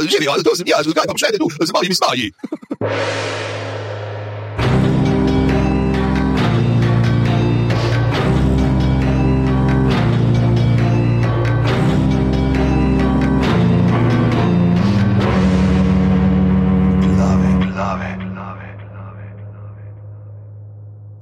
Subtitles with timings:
[0.00, 2.32] živi, ali to sem jaz, zakaj pa počnete tu z mojimi snaji?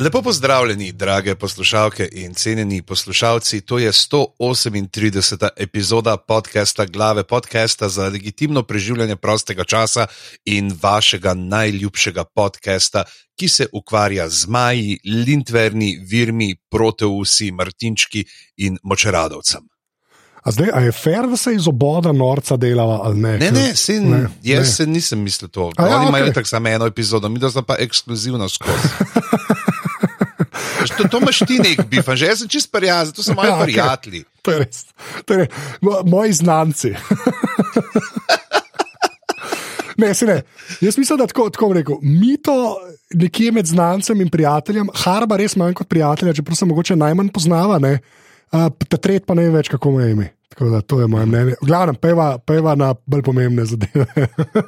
[0.00, 3.60] Lepo pozdravljeni, drage poslušalke in cenjeni poslušalci.
[3.60, 5.48] To je 138.
[5.56, 10.06] epizoda podcasta Glave, podcasta za legitimno preživljanje prostega časa
[10.44, 13.04] in vašega najljubšega podcasta,
[13.38, 18.24] ki se ukvarja z maji, lintverni, virmi, proteusi, martinčki
[18.56, 19.60] in močeradovcem.
[20.42, 23.38] A zdaj, a je fair, da se iz oboda norca delava ali ne?
[23.38, 24.72] Ne, ne, sin, ne jaz ne.
[24.72, 25.70] se nisem mislil to.
[25.78, 26.34] Ja, Oni imajo okay.
[26.34, 28.88] tako samo eno epizodo, mi da smo pa ekskluzivno skozi.
[31.00, 33.58] To, to imaš ti nek bif, že jaz sem čist prijazen, to so moji ja,
[33.64, 34.20] prijatelji.
[34.20, 34.42] Okay.
[34.42, 34.84] To je res,
[35.24, 35.46] to je
[36.04, 36.92] moji znanci.
[40.02, 40.42] ne, se ne.
[40.80, 42.00] Jaz mislim, da tako, tako rekel.
[42.02, 42.76] Mi to
[43.14, 47.78] nekje med znancem in prijateljem, harba res manj kot prijatelja, čeprav se mogoče najmanj poznava,
[47.78, 47.98] ne.
[48.50, 50.28] Uh, ta tret pa ne vem več, kako mu je ime.
[50.50, 51.54] Tako da to je moje mnenje.
[51.62, 54.06] V glavnem, peva, peva na bolj pomembne zadeve.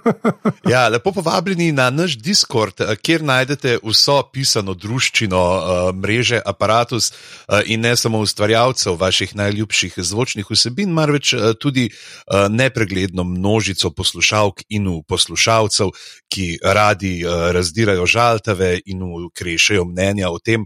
[0.72, 7.10] ja, lepo povabljeni na naš Discord, eh, kjer najdete vso pisano družščino uh, mreže Apparatus
[7.10, 11.88] uh, in ne samo ustvarjalcev vaših najljubših zvočnih vsebin, marveč uh, tudi
[12.50, 15.90] nepregledno množico poslušalk in poslušalcev,
[16.30, 19.02] ki radi razdirajo žaltave in
[19.34, 20.64] krešajo mnenja o tem,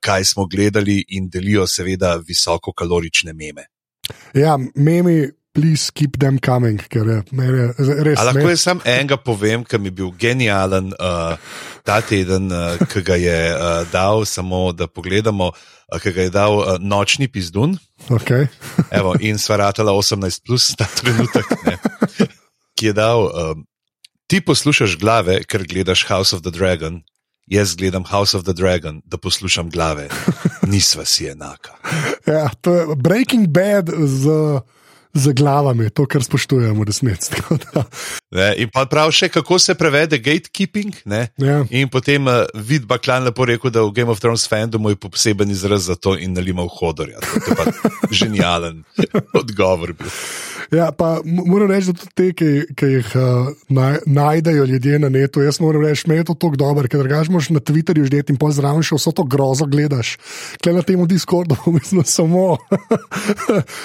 [0.00, 3.70] kaj smo gledali in delijo seveda visokokalorične meme.
[4.36, 8.18] Ja, memi, please keep them coming, ker je res.
[8.20, 11.34] Ali lahko jaz samo enega povem, ki mi je bil genijalen uh,
[11.86, 16.34] ta teden, uh, ki ga je uh, dal, samo da pogledamo, uh, ki ga je
[16.34, 17.76] dal uh, nočni pizdun.
[18.08, 18.46] Okay.
[18.98, 21.76] Evo, in svaratela 18, plus ta trenutek, ne,
[22.78, 23.28] ki je dal.
[23.30, 23.66] Um,
[24.30, 27.00] Ti poslušaš glave, ker gledaš House of the Dragon,
[27.50, 30.08] jaz gledam House of the Dragon, da poslušam glave,
[30.72, 31.74] nisva si enaka.
[32.26, 34.26] Ja, to je Breaking Bad z,
[35.14, 37.34] z glavami, to, kar spoštujemo, resnici.
[38.62, 41.02] In pa prav še, kako se prevede gatekeeping.
[41.04, 41.64] Ja.
[41.74, 45.50] In potem uh, vid Baklan lepo rekel, da v Game of Thrones fandomu je poseben
[45.50, 47.18] izraz za to in nalima v hodorja.
[47.26, 47.66] To je pa
[48.20, 48.84] genijalen
[49.34, 49.96] odgovor.
[49.98, 50.14] Bil.
[50.70, 55.08] Ja, pa moram reči, da tudi te, ki, ki jih uh, naj, najdejo ljudje na
[55.10, 58.38] netu, jaz moram reči, da je to tako dobro, ker drugačeš na Twitterju že in
[58.38, 60.14] pozdravljaš še vso to grozo gledaš.
[60.62, 62.54] Klej na tem Discordu, mislim, samo.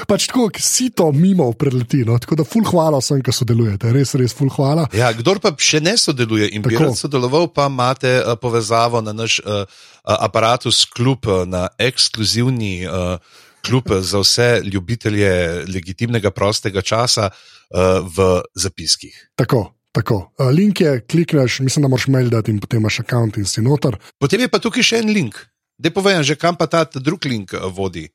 [0.05, 2.03] pač tako, ki si to mimo preleti.
[2.07, 2.17] No?
[2.21, 4.87] Tako da, full hvala vsem, ki sodelujete, res, res, full hvala.
[4.95, 9.15] Ja, kdor pa še ne sodeluje in bi rad sodeloval, pa imate uh, povezavo na
[9.15, 9.63] naš uh,
[10.03, 12.77] aparatus, klub uh, na ekskluzivni.
[12.85, 19.31] Uh, kljub za vse ljubitelje legitimnega prostega časa uh, v zapiskih.
[19.35, 19.71] Tako.
[19.95, 20.31] Tako.
[20.51, 23.95] Link je, klikneš, mislim, da moraš mail dati in potem imaš račun in si noter.
[24.19, 25.39] Potem je pa tukaj še en link.
[25.79, 28.09] Da povem, že kam pa ta drugi link vodi.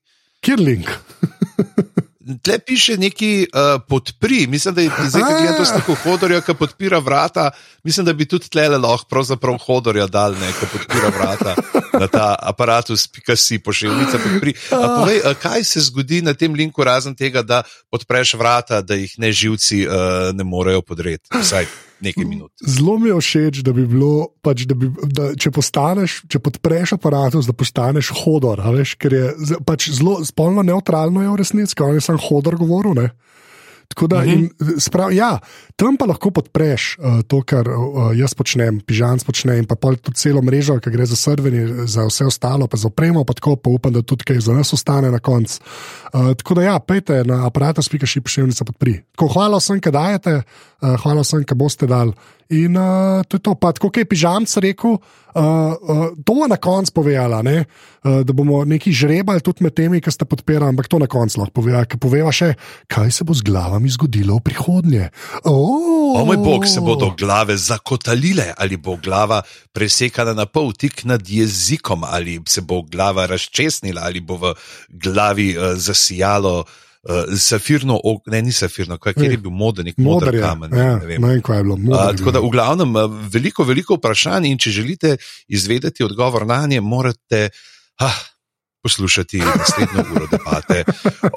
[0.45, 0.93] Kjer link?
[2.39, 6.55] Tle piše neki uh, podpri, mislim, da je zdaj, ki je to tako hodorja, ki
[6.55, 7.51] podpira vrata.
[7.85, 11.55] Mislim, da bi tudi tle lahko pravzaprav hodorja dal nekaj podpira vrata
[12.01, 14.55] na ta aparatus, pika si pošiljnica podpri.
[14.71, 18.95] A povej, uh, kaj se zgodi na tem linku, razen tega, da podpreš vrata, da
[18.95, 19.95] jih ne živci uh,
[20.33, 21.29] ne morejo podreti.
[21.35, 22.53] Vsaj nekaj minut.
[22.67, 26.95] Zelo mi je všeč, da bi bilo, pač, da bi, da, če, postaneš, če podpreš
[26.97, 28.63] aparatus, da postaneš hodor.
[28.77, 32.97] Veš, ker je pač zelo spolno neutralno, je v resnici, kaj je sam hodor govoril.
[32.99, 33.11] Ne?
[33.91, 34.47] Da, uh mhm.
[34.59, 34.81] -huh.
[34.81, 35.39] sprav, ja,
[35.77, 40.17] tam pa lahko podpreš uh, to, kar uh, jaz počnem, pižam počne in pa tudi
[40.17, 43.71] celo mrežo, ki gre za srvenje, za vse ostalo, pa za opremo, pa tako pa
[43.71, 45.61] upam, da tudi kaj za nas ostane na koncu.
[46.13, 49.03] Uh, tako da, ja, pejte na aparat, spika še piševnica podpri.
[49.13, 52.13] Tako, hvala vsem, ki dajete, uh, hvala vsem, ki boste dali.
[52.51, 56.59] In uh, to je to, pa tako je pižamc rekel, uh, uh, to je na
[56.59, 57.63] koncu povedala, uh,
[58.27, 61.63] da bomo neki žrebali tudi med temi, ki ste podpirali, ampak to na koncu lahko
[61.63, 62.57] pove, ki poveva še,
[62.91, 65.13] kaj se bo z glavami zgodilo v prihodnje.
[65.47, 66.19] Oh.
[66.19, 71.23] O moj bog, se bodo glave zakotalile, ali bo glava presekana na pol tik nad
[71.23, 74.55] jezikom, ali se bo glava razčesnila, ali bo v
[74.91, 76.65] glavi uh, zasijalo
[77.09, 80.75] uh, safirno, ne, ni safirno, kaj, kjer je bil modernik, moder kamen.
[80.77, 81.79] Ja, ne vem, kaj je bilo.
[81.89, 82.99] Uh, tako da, v glavnem,
[83.33, 85.17] veliko, veliko vprašanj in če želite
[85.49, 87.49] izvedeti odgovor na nje, morate.
[88.01, 88.21] Ah,
[88.81, 90.85] Poslušati naslednjo uro debate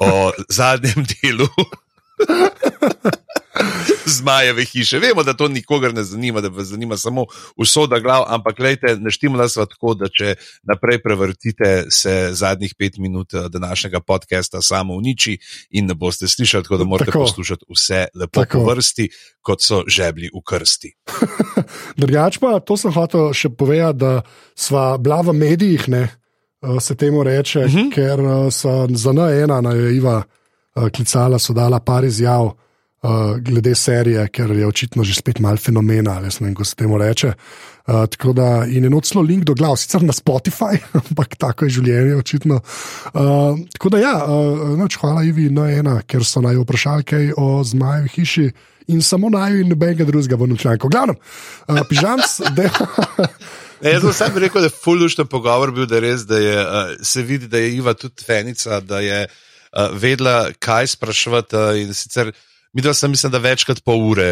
[0.00, 1.48] o zadnjem delu.
[4.18, 4.98] zmajeve hiše.
[4.98, 9.48] Vemo, da to nikogar ne zanima, da vas zanima samo usoda glav, ampak gledajte, naštimala
[9.48, 15.38] sva tako, da če naprej prevrtite, se zadnjih pet minut eh, današnjega podcasta samo uniči
[15.70, 17.20] in ne boste slišali, tako da morate tako.
[17.20, 18.58] poslušati vse lepo tako.
[18.58, 19.08] po vrsti,
[19.42, 20.94] kot so žebli v krsti.
[22.00, 24.22] Drugač pa, to sem hotel še povedati, da
[24.54, 27.78] sva bila v medijih, ne, eh, se temu reče, uh mhm.
[27.78, 27.94] -huh.
[27.94, 30.22] ker eh, so za ena na Iva
[30.74, 32.63] klicala, so dala par izjav
[33.04, 36.98] uh, glede serije, ker je očitno že spet mal fenomena, ne vem, kako se temu
[36.98, 37.32] reče.
[37.86, 41.76] Uh, tako da in eno celo link do glav, sicer na Spotify, ampak tako je
[41.78, 42.60] življenje, očitno.
[43.12, 47.34] Uh, tako da ja, uh, noč hvala Ivi na ena, ker so naj vprašali kaj
[47.36, 48.52] o zmaju hiši.
[48.92, 50.88] In samo naj in nobenega drugega v nočlanku.
[50.92, 52.68] Glavno, uh, pižams, da.
[53.84, 57.24] Ne, jaz sem rekel, da je fullušten pogovor bil, da, res, da je, uh, se
[57.24, 61.56] vidi, da je Iva tudi fenica, da je uh, vedela, kaj sprašvati.
[61.56, 62.42] Uh, in sicer uh,
[62.74, 64.30] Mi dva sem, mislim, da večkrat pol ure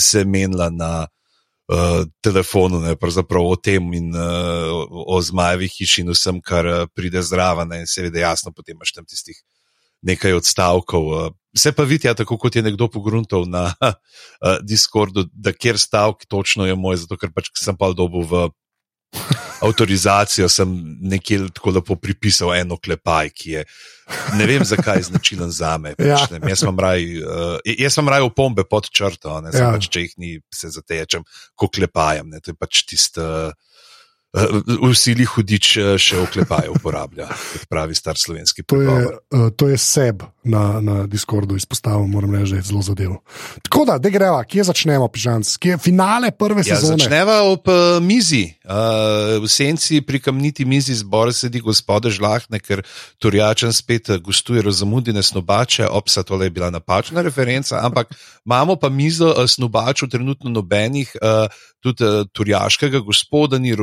[0.00, 4.72] se menila na uh, telefonu, ne pravzaprav o tem in uh,
[5.06, 7.72] o zmajevi hiši in vsem, kar uh, pride zraven.
[7.78, 9.38] In seveda, jasno, potem imaš tam tistih
[10.06, 11.12] nekaj odstavkov.
[11.56, 13.94] Vse pa vidi, ja, tako kot je nekdo pogruntal na uh,
[14.68, 18.48] Discordu, da kjer stavek točno je moj, zato ker pač sem pa dobil v.
[19.64, 23.64] Avtorizacijo sem nekje tako lepo pripisal, eno klepaj, ki je
[24.36, 25.94] ne vem, zakaj je značilen za me.
[25.98, 26.40] Pač, ja.
[26.48, 29.72] Jaz sem raj, uh, jaz sem raj v pombe pod črto, ne, ja.
[29.74, 31.24] pač, če jih ni, se zatečem,
[31.58, 32.30] ko klepajam.
[32.30, 33.24] Ne, to je pač tisto.
[33.24, 33.65] Uh,
[34.90, 35.68] vsi jih hudič
[36.00, 39.20] še oklepajo, uporablja, kot pravi star slovenski pogovor.
[39.30, 42.82] To je, uh, to je seb na, na Discordu izpostavil, moram reči, da je zelo
[42.82, 43.16] zadev.
[43.62, 47.02] Tako da, da greva, kje začnemo, pižanc, kje je finale prve ja, sezone?
[47.02, 52.84] Začneva ob uh, mizi, uh, v senci pri kamniti mizi zbor sedi gospode Žlahne, ker
[53.22, 58.12] Turjačen spet gostuje razumudine snobače, opsa tole je bila napačna referenca, ampak
[58.46, 61.16] imamo pa mizo snobačev trenutno nobenih.
[61.22, 61.48] Uh,
[61.86, 63.74] tudi uh, turjaškega gospoda, ni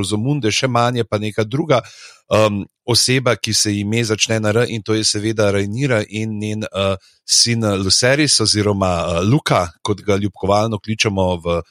[0.44, 1.82] Rozamunde, še manj pa neka druga
[2.30, 6.64] um, oseba, ki se ime začne na R, in to je seveda Rajnira in njen
[6.64, 11.62] uh, sin Luceris, oziroma uh, Luka, kot ga ljubkovalno kličemo v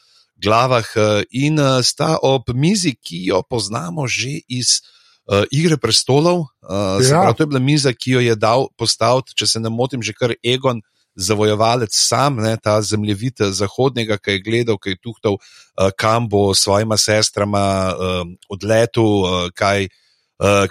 [0.43, 4.81] glavah, uh, in uh, sta ob mizi, ki jo poznamo že iz.
[5.23, 7.23] Uh, Igre prestolov, uh, ja.
[7.23, 10.11] pravi, to je bila miza, ki jo je dal postaviti, če se ne motim, že
[10.19, 15.37] kar Egon, uh, zavojevalec sam, ne, ta zemljevid zahodnega, ki je gledal, ki je tuhtal,
[15.39, 19.89] uh, kam bo s svojima sestrama uh, odletel, kaj,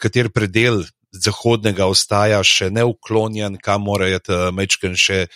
[0.01, 5.27] kater predel zahodnega ostaja še neuklonjen, kam morajo uh, mečken še.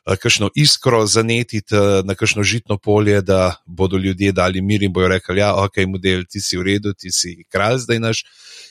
[0.00, 1.76] Kakšno iskro zanetiti
[2.08, 6.24] na kakšno žitno polje, da bodo ljudje dali mir in bojo rekli: Ja, ok, model,
[6.24, 8.22] ti si v redu, ti si kralj zdaj naš.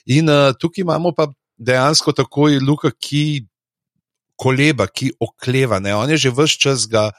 [0.10, 3.46] In uh, tukaj imamo pa dejansko takoj Luka, ki
[4.40, 5.80] koleba, ki okleva.
[5.84, 5.96] Ne?
[5.96, 7.10] On je že vse čas ga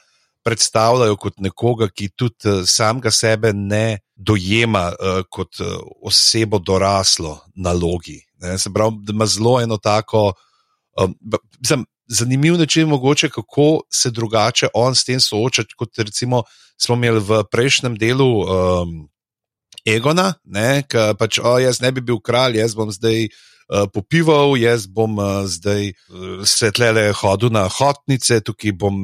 [0.45, 7.37] predstavljajo kot nekoga, ki tudi uh, samega sebe ne dojema uh, kot uh, osebo doraslo
[7.55, 8.19] na logi.
[8.57, 10.33] Se pravi, da ima zelo eno tako.
[10.97, 11.13] Um,
[11.59, 16.43] mislim, zanimiv način, mogoče kako se drugače on s tem sooča, kot recimo
[16.77, 18.95] smo imeli v prejšnjem delu um,
[19.85, 20.33] Egona,
[20.89, 23.50] ki pač, o, jaz ne bi bil kralj, jaz bom zdaj uh, Eh,
[23.93, 28.97] popival, jaz bom uh, zdaj uh, svetlele hodil na hotnice, tukaj bom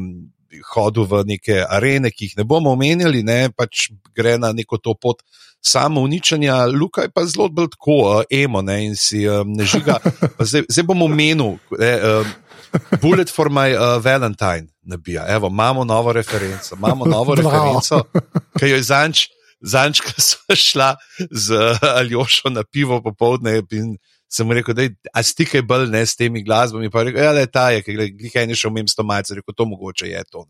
[0.74, 4.96] hodil v neke arene, ki jih ne bomo omenjali, ne pač gre na neko to
[4.96, 5.24] pot
[5.64, 6.66] samo uničenja.
[6.72, 10.00] Luka je pa zelo bolj tako, uh, emo ne, in si um, ne žiga.
[10.40, 11.58] Zdaj, zdaj bom omenil.
[11.72, 12.28] Uh,
[13.02, 15.25] Bullet for my uh, Valentine, nabija.
[15.28, 18.04] Evo, imamo novo referenco, imamo novo referenco,
[18.60, 19.28] ki jo je zanč,
[19.62, 20.95] zanč, ki so šla
[21.31, 23.95] z Aljošo na pivo popovdne in
[24.30, 26.92] sem rekel, da si kaj bolj ne s temi glasbami.
[26.92, 29.66] Pa rekel, ja, le ta je, ki je ne šel mimo sto malce, rekel, to
[29.66, 30.46] mogoče je to.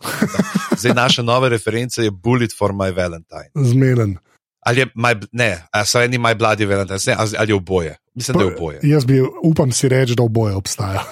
[0.78, 3.52] Zdaj naša nova referenca je Bullet for my Valentine.
[3.56, 4.18] Zmeden.
[4.68, 5.52] Ali je my, ne,
[5.86, 7.96] so eni my bloody Valentine, ne, ali je oboje.
[8.18, 8.80] Mislim, da je oboje.
[8.84, 11.04] Jaz bi upam si reči, da oboje obstaja.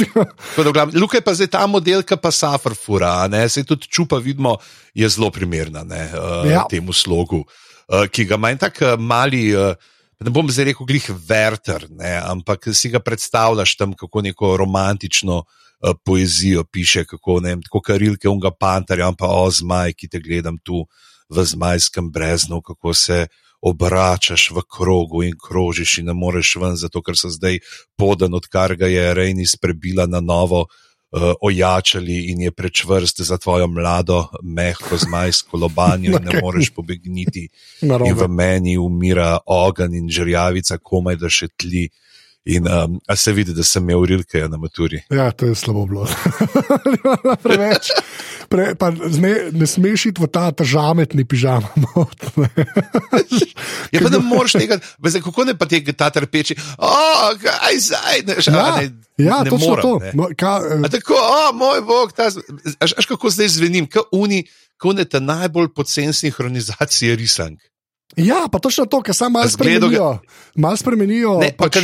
[1.00, 4.56] Luka je pa zdaj ta model, ki pa safar fura, ne, se tudi čupa, vidimo,
[4.94, 6.66] je zelo primerna ne, uh, ja.
[6.70, 9.48] temu slogu, uh, ki ga ima in tako mali.
[9.56, 9.72] Uh,
[10.22, 15.42] ne bom zdaj rekel, glih verter, ne, ampak si ga predstavljaš tam, kako neko romantično
[15.42, 20.58] uh, poezijo piše, kako ne, tako karilke unga pantarja, pa o zmaj, ki te gledam
[20.62, 20.86] tu
[21.32, 23.26] v zmajskem breznu, kako se
[23.62, 27.60] obračaš v krogu in krožiš in ne moreš ven, zato ker so zdaj
[27.96, 30.66] podan, odkar ga je Rejnis prebila na novo.
[31.12, 37.48] Uh, ojačali in je prečvrst za tvojo mlado, mehko zmajsko lobanjo, in ne moreš pobegniti.
[37.82, 41.90] In v meni umira ogen in žrjavica, komaj da še tli.
[42.44, 44.98] In um, a se vidi, da sem imel rilke na maturi.
[45.14, 46.08] Ja, to je slabo bilo.
[47.44, 47.92] Preveč.
[48.50, 51.62] Pre, pa, ne, ne smeš iti v ta žametni pižam.
[53.92, 56.56] Ja, pa ne moreš tega, veze, kako ne pa tega ta trpeči.
[56.82, 57.30] Oh,
[57.68, 58.84] aj zdaj, ne, ša, Ja, ne,
[59.22, 59.92] ja ne točno morem, to.
[60.02, 60.12] ne.
[60.18, 62.26] No, ka, A tako, o moj bog, ta,
[62.80, 64.42] až, až kako zdaj zvenim, kot uni,
[64.80, 67.60] kot ne ta najbolj pocen sinhronizacije risank.
[68.16, 70.18] Ja, pa točno to, kar samo malo spremenijo.
[70.54, 71.78] Malo spremenijo Ne, pa, pač,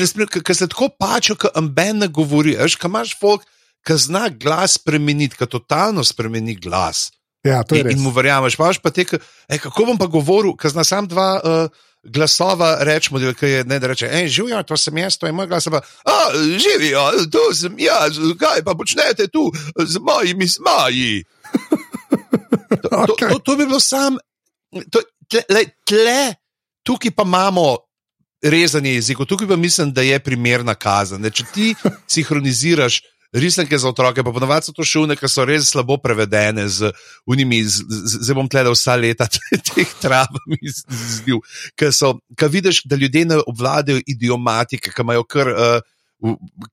[0.44, 2.56] Ker se tako pačijo, kot amben ne govori.
[2.58, 3.44] Veš, kaj imaš folk,
[3.86, 7.10] ki zna glas spremeniti, ki totalno spremeni glas.
[7.44, 7.96] ja, to je In, res.
[7.96, 9.06] in mu verjameš, pa pa te,
[9.48, 11.40] ej, kako bom pa govoril, ki zna sam dva.
[11.44, 15.32] Uh, Glasova rečemo, da je ne, da reče, ej, živijo, to sem jaz, to je
[15.34, 15.66] moj glas.
[15.66, 16.14] Pa, A,
[16.56, 21.24] živijo, to sem jaz, kaj pa počnete tu z mojimi zmaji.
[22.82, 23.28] To, to, Okej.
[23.28, 24.18] to, to bi bilo sam,
[24.92, 26.34] to, tle, lej, tle,
[26.86, 27.76] tukaj pa imamo
[28.42, 31.22] rezanje jezikov, tukaj pa mislim, da je primerna kazen.
[31.22, 31.74] Ne, če ti
[32.14, 36.92] sinhroniziraš risanke za otroke, pa ponovadi so to šune, ki so res slabo prevedene z
[37.28, 39.28] unimi, zdaj bom gledal vsa leta
[39.68, 41.42] teh travam izziv,
[41.76, 45.54] ki vidiš, da ljudje ne obvladajo idiomatike, ki imajo kar.
[45.54, 45.94] Uh,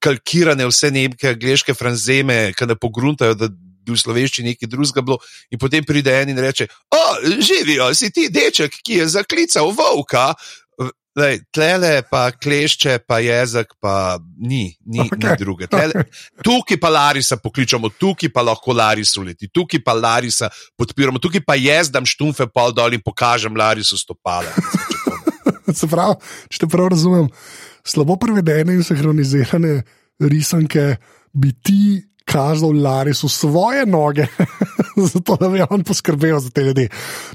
[0.02, 3.46] Kalkirane vse nemke, angliške franzeme, ki ne pogruntajo, da
[3.86, 5.20] bi v slovenščini nekaj drugega bilo,
[5.54, 7.02] in potem pride en in reče: O,
[7.40, 10.32] živijo, si ti deček, ki je zaklical volka.
[11.16, 15.16] Lej, tlele pa klešče, pa jezik, pa ni, ni, okay.
[15.16, 15.68] ni druge.
[15.72, 16.04] Tlele,
[16.44, 21.56] tukaj pa Larisa pokličemo, tukaj pa lahko Larisu leti, tukaj pa Larisa podpiramo, tukaj pa
[21.56, 24.52] jaz dam štumfe pol dol in pokažem Larisu stopala.
[25.80, 26.20] Se pravi,
[26.52, 27.32] če te prav razumem,
[27.88, 29.78] slabo prevedene in sinhronizirane
[30.20, 30.98] risanke
[31.32, 34.26] bi ti kazal Larisu svoje noge,
[35.14, 36.90] zato da bi on poskrbel za te ljudi.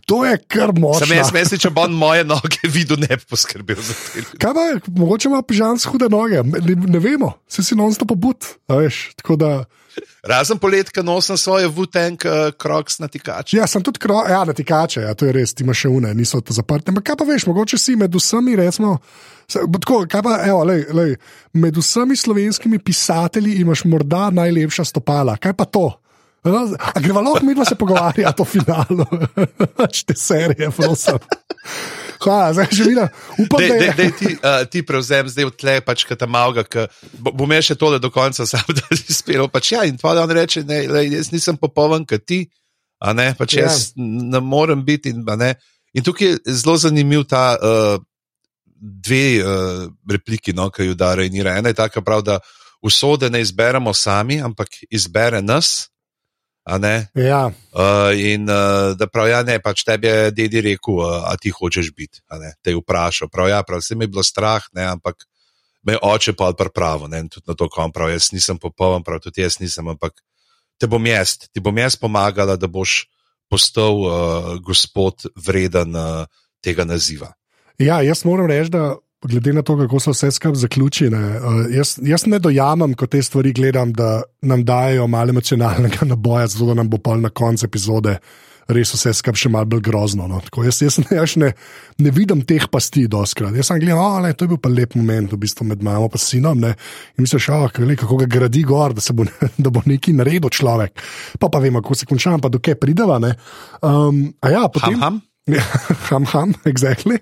[0.06, 1.06] To je kar močno.
[1.06, 4.38] Sam jaz mislim, če bo on moje noge videl, ne bi poskrbel za te ljudi.
[4.38, 8.80] Kaj pa, mogoče ima pižam hude noge, ne, ne vemo, se si non-stop obut, a
[8.82, 9.10] veš.
[9.22, 9.52] Tako da,
[10.22, 13.56] Razen poletka nosim svoje vutenk, uh, kroks na tikače.
[13.56, 16.12] ja, sem tudi kro, ja, na tikače, ja, to je res, ti imaš še une,
[16.14, 16.92] niso to zaprte.
[16.92, 18.98] Ampak kaj pa veš, mogoče si med vsemi, recimo,
[19.52, 21.16] tako, kaj pa, evo, lej, lej,
[21.52, 25.36] med vsemi slovenskimi pisatelji imaš morda najlepša stopala.
[25.40, 25.88] Kaj pa to?
[26.42, 29.04] A greva lahko mi dva se pogovarjati o finalu,
[30.06, 31.18] te serije, prosim.
[32.20, 33.08] Hvala, zdaj že vidim.
[33.38, 33.94] Upam, Dej, da dej, je.
[33.96, 36.84] dej ti, uh, ti prevzem zdaj v tle, pač tam malga, ki
[37.18, 39.48] bo- jaz še tole do konca sam, da si spel.
[39.48, 42.44] Pač ja, in tvoje on reče, ne, lej, jaz nisem popoln, kot ti,
[43.00, 43.66] a ne, pač Ja.
[43.66, 45.10] jaz ne morem biti.
[45.10, 45.54] In, ne.
[45.96, 47.96] in tukaj je zelo zanimiv ta uh,
[48.80, 51.56] dve uh, repliki, no, ki jo da Rejnira.
[51.58, 52.38] Ena je taka prav, da
[52.82, 55.89] usode ne izberemo sami, ampak izbere nas.
[56.64, 56.78] Ja,
[57.72, 61.50] Uh, in uh, da prav, ja, ne, pač tebi je dedi rekel, uh, a ti
[61.50, 62.20] hočeš biti.
[62.62, 63.30] Te je vprašal.
[63.32, 65.24] Prav, ja, prav, vse mi je bilo strah, ne, ampak
[65.86, 67.08] me oče pa pripravil.
[67.08, 70.20] Ne, tudi na to, kam prav, jaz nisem popoln, prav tudi jaz nisem, ampak
[70.78, 73.04] te bom jaz, ti bom jaz pomagala, da boš
[73.50, 76.26] postal uh, gospod vreden uh,
[76.62, 77.32] tega naziva.
[77.80, 78.94] Ja, jaz moram reči, da
[79.28, 83.06] glede na to, kako se vse skupaj zaključi, ne, uh, jaz, jaz ne dojamem, ko
[83.06, 87.28] te stvari gledam, da nam dajo malo emocionalnega naboja, zato da nam bo pol na
[87.28, 88.18] koncu epizode
[88.74, 90.26] res vse skupaj še malo bolj grozno.
[90.30, 90.40] No.
[90.44, 91.52] Tako, jaz jaz, ne, jaz ne,
[92.02, 93.56] ne vidim teh pasti doskrat.
[93.56, 96.22] Jaz sem gledal, oh, to je bil pa lep moment v, bistvu med mamo in
[96.22, 96.60] sinom.
[96.62, 96.74] Ne.
[97.16, 99.26] In misliš, oh, kako ga gradi gor, da, bo,
[99.64, 101.02] da bo neki naredil človek.
[101.40, 103.18] Pa pa vemo, kako se konča, pa dokaj prideva.
[103.22, 103.34] ne.
[103.82, 104.94] Um, a ja, potem.
[105.00, 105.20] Ham, ham?
[105.50, 105.64] Ja,
[106.10, 107.18] ham, ham, exactly.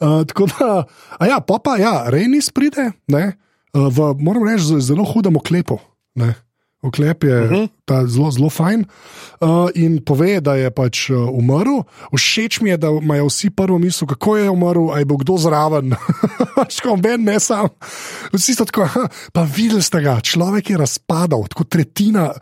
[0.00, 0.84] Uh, tako da,
[1.18, 3.24] a ja, pa pa, ja, Rejnis pride, ne,
[3.74, 5.78] uh, v, moram reči, zelo hudem oklepu.
[6.18, 6.34] Ne.
[6.82, 7.68] Oklep je uh -huh.
[7.84, 8.84] ta zelo, zelo fajn.
[9.40, 11.82] Uh, in pove, da je pač uh, umrl.
[12.14, 15.94] Všeč mi je, da imajo vsi prvo misel, kako je umrl, ali bo kdo zraven.
[16.78, 17.68] Škoda, ben ne sam.
[18.32, 22.32] Vsi so tako, "Aha, pa videli ste ga, človek je razpadal, tako tretjina.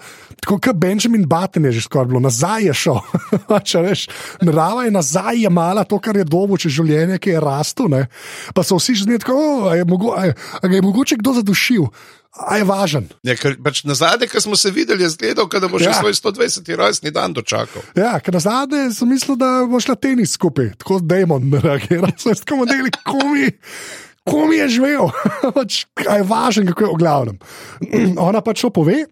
[0.41, 2.99] Tako kot Benjamin Button je že skoraj bilo, nazaj je šel.
[3.69, 4.09] Če veš,
[4.41, 7.89] narava je nazaj jemala to, kar je dobo, če življenje, ki je rasto.
[7.89, 8.07] Ne?
[8.55, 11.33] Pa so vsi že tako, "O, a je, mogo, a, je, a je mogoče kdo
[11.33, 11.87] zadušil,
[12.37, 13.09] a je važen.
[13.25, 15.99] Ja, ker pač na zadnje, ko smo se videli, je zgledal, da bo še Ja.
[16.01, 16.69] svoj 120.
[16.77, 17.83] rojstni dan dočakal.
[17.97, 21.61] Ja, ker na zadnje sem mislil, da bo šla tenis skupaj, tako da Demon ne
[21.61, 22.13] reagira.
[22.27, 23.51] Jaz tako modeli, komi.
[24.27, 25.07] Ko mi je živel,
[25.57, 27.37] pač, kaj je važno, kako je v glavnem.
[28.29, 29.05] Ona pač to pove.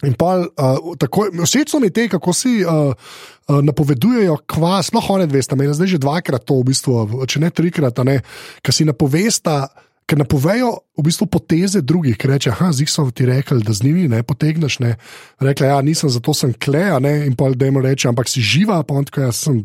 [0.00, 5.10] In pa, uh, tako, všeč so mi te, kako si uh, uh, napovedujejo, kva, sploh
[5.12, 8.22] one dve sta imeli, zdaj že dvakrat to, v bistvu, če ne trikrat, ne,
[8.64, 9.68] ki si napovesta.
[10.10, 13.86] Ker napovejo v bistvu poteze drugih, ki reče: Ah, zdaj so ti rekli, da z
[13.86, 14.80] njimi ne potegneš.
[14.82, 14.96] Ne.
[15.38, 17.28] Rekla, ja, nisem, zato sem klea, ne.
[17.28, 19.62] in pa da jim reče: Ampak si živa, pa on tako, jaz sem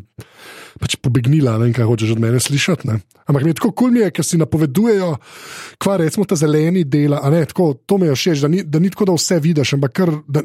[0.78, 2.86] pač pobegnila, ne vem, kaj hočeš od mene slišati.
[2.86, 3.00] Ne?
[3.26, 5.10] Ampak mi je tako kul, cool ker si napovedujejo,
[5.82, 7.22] kva recimo ta zeleni dela.
[7.32, 10.12] Ne, tako, to mi je všeč, da, da ni tako, da vse vidiš, ampak kar,
[10.28, 10.44] da,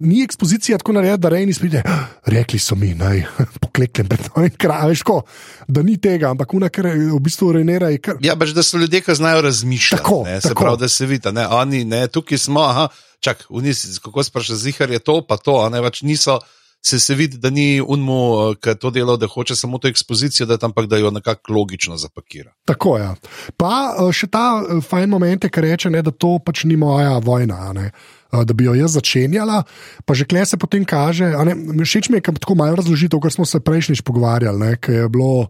[0.00, 1.82] ni ekspozicija tako narejena, da rejni spide.
[2.26, 3.24] Rekli so mi, naj
[3.62, 5.22] pokleknem pred novim krajem.
[5.68, 7.90] Da ni tega, ampak una, ker v bistvu renera.
[8.02, 8.20] Kar...
[8.24, 10.02] Ja, pač da so ljudje, ki znajo razmišljati.
[10.02, 10.64] Tako, ne, se tako.
[10.64, 12.88] pravi, da se vidi, ne, oni, ne, tukaj smo, aha,
[13.20, 16.38] čak, unisi, kako sprašuješ, zihar je to, pa to, a ne več niso.
[16.82, 20.60] Se, se vidi, da ni unmu, ki to delo, da hoče samo to ekspozicijo, da
[20.62, 22.52] tam pa da jo nekako logično zapakira.
[22.64, 23.02] Tako je.
[23.02, 23.16] Ja.
[23.58, 23.72] Pa
[24.14, 27.72] še ta fajn moment, ki reče, ne, da to pač ni moja vojna.
[27.74, 27.90] Ne.
[28.28, 29.62] Da bi jo jaz začenjala,
[30.04, 31.32] pa že kle se potem kaže.
[31.80, 35.48] Všeč mi je, kako tako malo razložitev, kar smo se prejšnjič pogovarjali, ki je bilo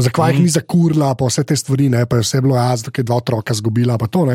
[0.00, 0.42] zakaj jih mm.
[0.42, 3.16] ni zakurila, pa vse te stvari, ne, pa je vse bilo jaz, da je dva
[3.20, 3.98] otroka zgubila.
[3.98, 4.26] To,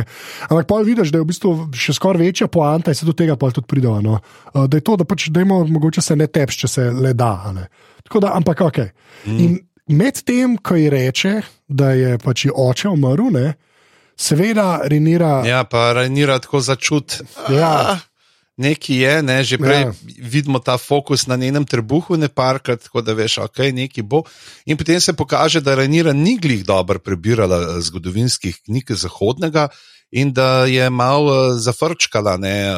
[0.49, 3.37] Ampak pa vidiš, da je v bistvu še skoraj večja poanta in se do tega
[3.39, 4.01] pa tudi prideva.
[4.01, 4.19] No.
[4.53, 7.31] Da je to, da pač dajmo, mogoče se ne tepš, če se le da.
[7.53, 8.79] da ampak ok.
[9.25, 9.39] Mm.
[9.39, 9.57] In
[9.97, 11.35] med tem, ko ji reče,
[11.67, 13.53] da je pač oče umrl, ne.
[14.17, 15.43] Seveda, Renira.
[15.47, 17.21] Ja, pa Renira tako začut.
[17.51, 17.99] Ja.
[18.55, 19.91] Nekaj je, ne, že prej ja.
[20.23, 24.21] vidimo ta fokus na njenem trebuhu, ne parkrat, tako da veš, ok, nekaj bo.
[24.65, 29.67] In potem se pokaže, da Renira ni glih dobro prebirala zgodovinskih knjig zahodnega
[30.11, 32.73] in da je malo zafrčkala, ne,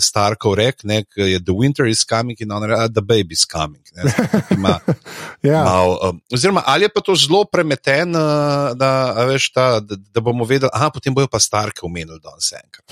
[0.00, 3.84] Starkov rek, ne, je The Winter is coming in on The Baby is coming.
[3.96, 4.12] Ne,
[4.56, 4.78] ima,
[5.42, 5.64] ja.
[5.64, 5.96] mal,
[6.34, 8.12] oziroma, ali je pa to zelo premeten,
[8.74, 12.86] da, veš, ta, da, da bomo vedeli, a potem bojo pa Starke umenili danes enkrat.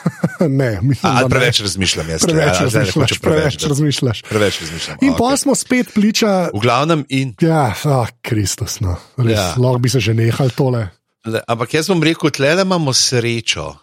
[0.60, 2.94] ne, mislim, ali preveč razmišljam, jaz preveč ja, razmišljaš.
[2.94, 4.22] Preveč, preveč razmišljaš.
[4.28, 4.98] Preveč razmišljam.
[5.00, 5.18] In okay.
[5.18, 6.48] pa smo spet priča.
[6.54, 7.34] V glavnem in.
[7.40, 8.96] Ja, oh, Kristus, no.
[9.16, 9.54] Res, Ja.
[9.56, 10.88] lahko bi se že nehal tole.
[11.28, 13.74] Le, ampak jaz bom rekel, tle imamo srečo.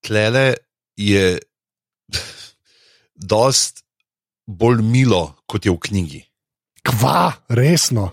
[0.00, 0.56] Tle
[0.96, 1.38] je
[3.32, 3.84] dost
[4.46, 6.22] bolj milo, kot je v knjigi.
[6.82, 8.10] Kva, resno.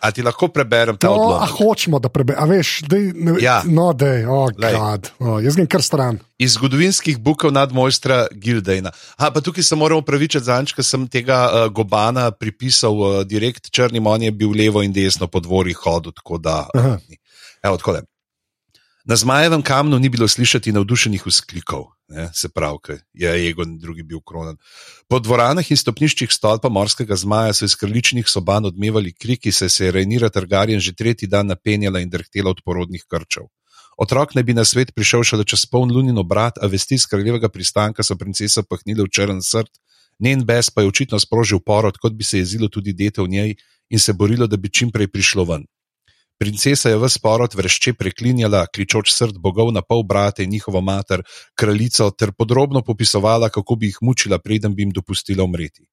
[0.00, 1.50] A ti lahko preberem ta No, a odlomek?
[1.60, 2.46] hočemo, da preberemo.
[2.48, 3.60] Veš, dej, ne, Ja.
[3.68, 4.72] no, dej, oh, Glej.
[4.72, 6.18] God, oh, jaz grem kar stran.
[6.40, 8.90] Iz zgodovinskih bukov nadmojstra Gildejna.
[9.20, 13.20] A, pa tukaj se moramo pravičiti za nič, ker sem tega uh, Gobana pripisal uh,
[13.28, 16.64] direkt črnim, on je bil levo in desno po dvorih hodil, tako da.
[16.72, 16.96] Uh,
[17.62, 18.02] Evo, takole.
[19.04, 24.02] Na zmajevem kamnu ni bilo slišati navdušenih vzklikov, ne, se pravi, ker je Egon drugi
[24.02, 24.58] bil kronan.
[25.08, 29.90] Po dvoranah in stopniščih stolpa morskega zmaja so iz krličnih soban odmevali kriki, se je
[29.90, 33.48] Rejnira Targaryen že tretji dan napenjala in drhtela od porodnih krčev.
[33.96, 37.48] Otrok naj bi na svet prišel šele čez poln lunin obrat, a vesti iz kraljevega
[37.48, 39.72] pristanka so princesa pahnile v črn srd,
[40.20, 43.54] njen bes pa je očitno sprožil porod, kot bi se jezilo tudi dete v njej
[43.90, 45.66] in se borilo, da bi čim prej prišlo ven.
[46.40, 51.20] Princesa je v sporod vrešče preklinjala, kličoč srd bogov na pol brate in njihovo mater,
[51.52, 55.84] kraljico, ter podrobno popisovala, kako bi jih mučila, preden bi jim dopustila umreti.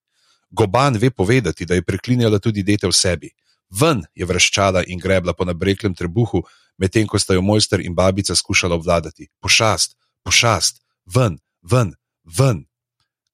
[0.50, 3.34] Goban ve povedati, da je preklinjala tudi dete v sebi.
[3.70, 6.46] Ven je vreščala in grebla po nabreklem trebuhu,
[6.80, 9.28] medtem ko sta jo mojster in babica skušala obvladati.
[9.44, 11.92] Pošast, pošast, ven, ven,
[12.24, 12.64] ven.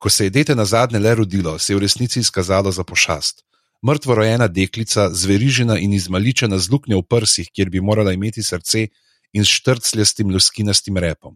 [0.02, 3.46] Ko se je dete na zadnje le rodilo, se je v resnici izkazalo za pošast.
[3.84, 8.88] Mrtvo rojena deklica, zverižena in izmaličena z luknjo v prsih, kjer bi morala imeti srce
[9.34, 11.36] in s štrcljastim luskinastim repom.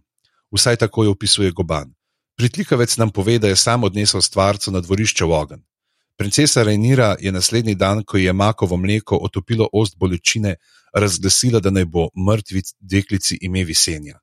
[0.52, 1.92] Vsaj tako jo opisuje Goban.
[2.38, 5.64] Pritlikavec nam pove, da je sam odnesel stvarco na dvorišče v ogen.
[6.18, 10.56] Princesa Rejnira je naslednji dan, ko je makovo mleko otopilo ost bolečine,
[10.94, 14.20] razglasila, da naj bo mrtvi deklici ime Visenja.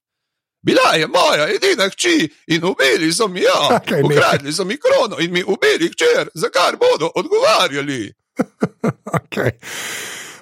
[0.65, 5.33] Bila je moja edina hči in ubili so mi jo, ukradli so mi krono in
[5.33, 8.13] mi ubili hčer, za kar bodo odgovarjali.
[9.15, 9.51] Okay.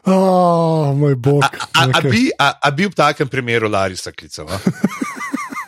[0.04, 1.44] Oh, moj bog.
[1.44, 2.10] A, a, a, okej.
[2.10, 4.48] bi, a, a bi v takem primeru Larisa klical?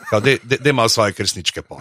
[0.05, 0.11] a?
[0.11, 0.21] Kao,
[0.61, 1.79] Da ima svoje kresničke po.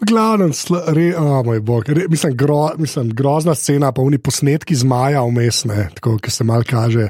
[0.00, 4.18] V glavnem, sla- re, oh, moj bog, re, mislim, gro, mislim, grozna scena, pa oni
[4.18, 7.08] posnetki zmaja umestne, tako ki se mal kaže,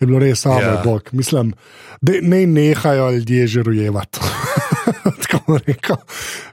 [0.00, 0.70] je bilo res, oh, Ja.
[0.70, 1.08] moj bog.
[1.12, 1.54] Mislim,
[2.00, 4.20] da ne nehajo ljudje že rojevati.
[5.22, 5.96] tako rekel.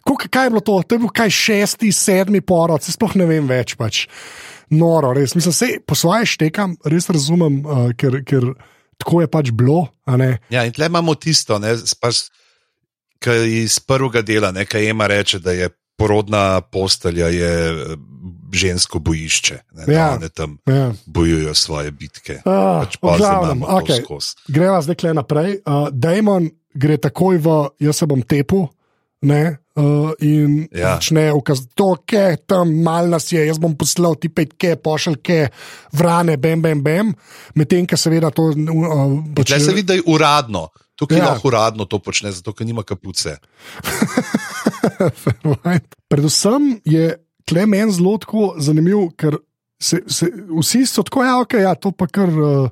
[0.04, 0.84] Koliko, kaj je bilo to?
[0.88, 3.76] To je bil kaj šesti, sedmi porod, se sploh ne vem več.
[3.76, 4.06] Pač.
[4.70, 5.36] Noro, res.
[5.36, 8.54] Mislim, se po svoje štekam, res razumem, uh, ker, ker
[8.98, 9.88] tako je pač bilo.
[10.50, 12.22] Ja, in tle imamo tisto, ne, pač,
[13.22, 17.96] ki iz prvega dela, nekaj ima reče, da je porodna postelja je eh,
[18.52, 20.08] žensko bojišče, ne, da Ja.
[20.12, 20.92] one tam Ja.
[21.06, 22.42] bojujejo svoje bitke.
[22.42, 24.02] Ah, Pač v pa zdaj glavnem, imamo to okej.
[24.02, 24.30] skozi.
[24.48, 25.50] Greva zdaj kle naprej.
[25.62, 27.48] Uh, Dajmon gre takoj v,
[27.80, 28.66] jaz se bom tepu.
[29.22, 29.42] Ne,
[29.76, 30.96] uh, in Ja.
[30.96, 35.52] začne ukazati, to je tam, mal nas je, jaz bom poslal ti petke, pošilke,
[35.94, 37.14] vrane, bam, bam, bam.
[37.54, 38.50] Medtem, ker seveda to.
[38.50, 40.68] Uh, Tle se vidi, da je uradno.
[41.02, 41.32] Tukaj Ja.
[41.34, 43.40] lahko uradno to počne, zato ker nima kapuce.
[46.12, 47.16] Predvsem je
[47.50, 48.20] Klemen zelo
[48.62, 49.40] zanimiv, ker
[49.82, 50.30] se, se,
[50.62, 52.30] vsi so tako, ja, okay, ja, to pa kar.
[52.30, 52.70] Uh,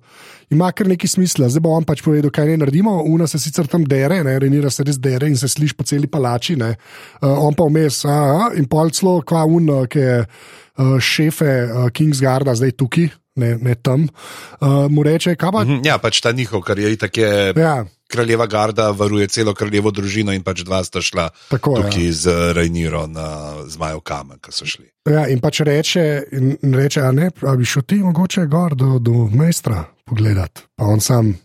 [0.50, 2.96] Ima kar neki smisla, zdaj bo on pač povedal, kaj ne naredimo.
[3.06, 6.08] Una se sicer tam dere, ne, renira se res dere in se sliši po celi
[6.10, 6.56] palači.
[6.58, 6.74] Uh,
[7.22, 12.56] on pa vmes, a, in pol celo, kva un, ki je uh, šefe uh, Kingsgarda,
[12.58, 15.62] zdaj tukaj, ne, ne tam, uh, mu reče, kaj pa.
[15.86, 17.32] Ja, pač ta njihov, kar je itak je.
[17.54, 17.76] Ja.
[18.10, 22.14] Kraljeva garda varuje celo kraljevo družino, in pač dva sta šla Tako, tukaj ja.
[22.18, 23.28] z Rajniro na
[23.70, 24.88] Zmajev kamen, ki so šli.
[25.10, 28.98] Ja, in pač reče, in reče a ne, a bi šel ti mogoče gor do,
[28.98, 30.66] do mejstra pogledati.
[30.76, 31.36] Pa on sam,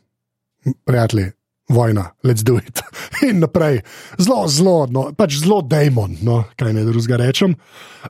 [0.89, 1.31] prijatelji,
[1.69, 2.81] vojna, let's do it.
[3.29, 3.83] in naprej,
[4.19, 7.57] zelo, zelo, no, pač zelo demon, no, kaj ne drugega rečem.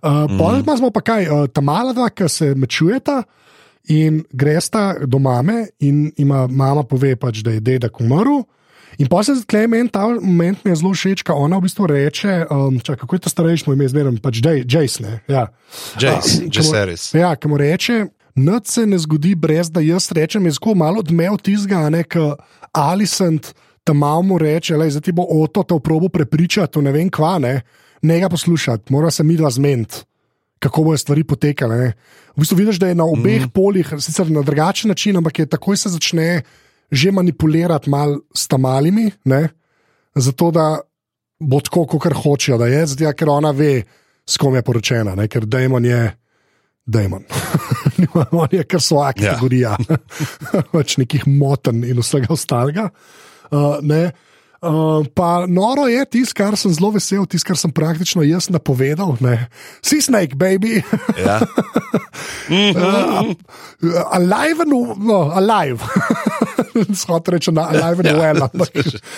[0.01, 0.39] Uh, mm.
[0.39, 3.23] Pol imamo pa kaj, uh, ta mala dva, ki se mečujeta
[3.89, 8.45] in gresta do mame, in ima mama pove, pač, da je dedek umrl.
[8.99, 11.87] In pa se zdaj meni ta moment mi je zelo všeč, ko ona v bistvu
[11.91, 15.19] reče: um, čak, Kako je to starejši moj ime, zmeraj pač Jace.
[15.29, 15.49] Ja,
[15.99, 17.19] Jace, Jace.
[17.19, 18.07] Ja, ki mu reče.
[18.35, 21.87] Noč se ne zgodi, brez da jaz rečem, je zelo malo odmev tizga,
[22.73, 23.39] ali sem
[23.85, 27.61] tam malo mu reče, da ti bo oto to probo prepričati, ne vem kva, ne,
[28.03, 30.03] ne ga poslušati, mora se mi dva zmeniti
[30.65, 31.77] kako bojo stvari potekale.
[31.79, 31.93] Ne.
[32.35, 33.53] V bistvu vidiš, da je na obeh mm.
[33.55, 36.43] poljih, sicer na drugačen način, ampak je takoj se začne
[36.95, 39.49] že manipulirati mal s tam malimi, ne,
[40.15, 40.79] zato da
[41.41, 43.83] bo tako, kot hočejo, da je, zato, ker ona ve,
[44.29, 46.03] s kom je poročena, ne, ker Dajmon je.
[46.87, 47.25] Dajmon.
[48.45, 49.33] On je kar svoja ja.
[49.33, 49.77] kategorija,
[50.73, 52.91] pač nekih motenj in vsega ostalega.
[52.93, 53.25] Uh,
[53.55, 53.79] Uh,
[55.15, 59.17] pa noro je tisto, kar sem zelo vesel, tisto, kar sem praktično jaz napovedal.
[59.21, 59.49] Ne.
[59.85, 60.83] Si snake, baby.
[61.19, 61.41] Ja.
[62.49, 63.35] uh,
[64.19, 65.85] alive, no, no alive.
[67.01, 68.19] Shod reče na alive, no, ja.
[68.19, 68.69] well, ampak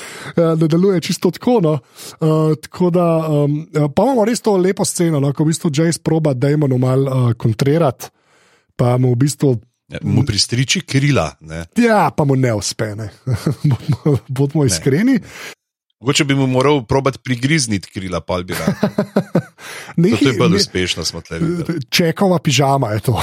[0.61, 1.61] da deluje čisto tako.
[1.63, 1.79] No.
[2.21, 6.03] Uh, tako da, um, pa imamo res to lepo sceno, no, ko v bistvu Jace
[6.05, 8.11] proba Damonu mal uh, kontrirati,
[8.77, 9.57] pa mu v bistvu.
[9.89, 11.31] Ja, mu pristriči krila.
[11.41, 11.65] Ne?
[11.79, 12.95] Ja, pa mu ne uspe,
[14.29, 15.21] bodimo iskreni.
[16.01, 18.67] Mogoče bi mu moral probati prigrizniti krila, pa bi ga.
[19.97, 21.41] To je bolj uspešno, smo tle.
[21.91, 23.13] Čekova pižama je to.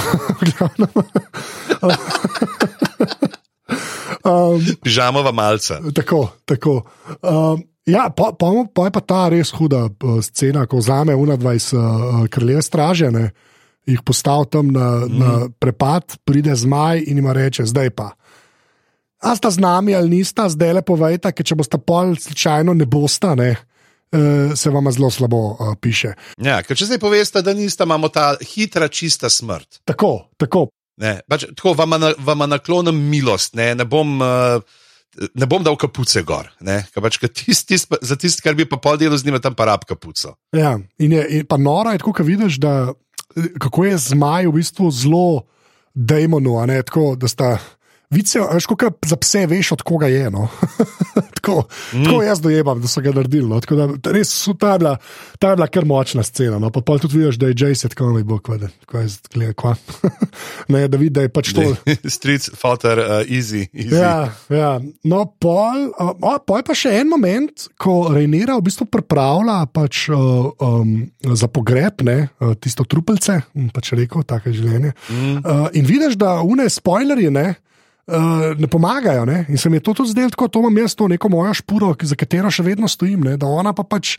[4.24, 5.80] um, Pižamova malca.
[5.94, 6.82] Tako, tako.
[7.22, 11.54] Um, ja, pa, pa, pa je pa ta res huda uh, scena, ko vzame UNA-2
[11.54, 13.30] iz uh, kraljeve stražene
[13.86, 15.18] jih postavil tam na, mm.
[15.18, 18.12] na prepad, pride zmaj in jim reče: Zdaj pa.
[19.24, 22.84] A sta z nami ali nista, zdaj le povejte, ker če boste pol slučajno ne
[22.84, 26.12] boste, ne, uh, se vam zelo slabo uh, piše.
[26.44, 29.80] Ja, ker če zdaj poveste, da nista, imamo ta hitra, čista smrt.
[29.88, 30.68] Tako, tako.
[31.00, 34.18] Ne, pač, tako vam, vam naklonim milost, ne, ne bom.
[34.20, 34.80] Uh,
[35.14, 36.48] Ne bom dal kapuce gor,
[36.98, 39.84] pač, tist, tist, za tisto, kar bi pa pol delo z njim, tam pa rab
[39.86, 40.32] kapuco.
[40.50, 42.72] Ja, in, je, in pa nora je tako, kot vidiš, da
[43.58, 45.42] kako je zmaj v bistvu zelo
[45.94, 46.58] demonu,
[47.16, 47.58] da sta.
[48.14, 50.30] Vice, veš, kot za pse, veš, od koga je.
[50.30, 50.48] No?
[51.36, 52.04] tako, mm.
[52.04, 53.48] tako jaz dojemam, da so ga naredili.
[53.48, 53.60] No?
[53.60, 54.96] Da, res so ta bila,
[55.38, 56.58] ta bila kar močna scena.
[56.62, 56.70] No?
[56.70, 58.68] Pa, pa tudi vidiš, da je Jason tako ne bo kvade.
[60.68, 61.66] ne, da vidi, da je pač to.
[62.16, 63.66] Street footer, uh, easy.
[63.72, 63.94] easy.
[63.94, 64.80] Ja, ja.
[65.04, 70.06] No, pol, uh, pol je pa še en moment, ko Reinira v bistvu pripravlja pač,
[70.12, 70.96] uh, um,
[71.34, 73.40] za pogreb ne, uh, tisto trupelce,
[73.74, 74.94] pač rekel, tako je življenje.
[75.10, 75.36] Mm.
[75.42, 77.54] Uh, in vidiš, da une spoilerje, ne.
[78.06, 79.24] Uh, ne pomagajo.
[79.24, 79.46] Ne?
[79.48, 81.94] In se mi je to tudi zdelo, tako da imam jaz to neko mojo špuro,
[82.02, 83.22] za katero še vedno stojim.
[83.24, 83.38] Ne?
[83.40, 84.18] Da ona pa pač,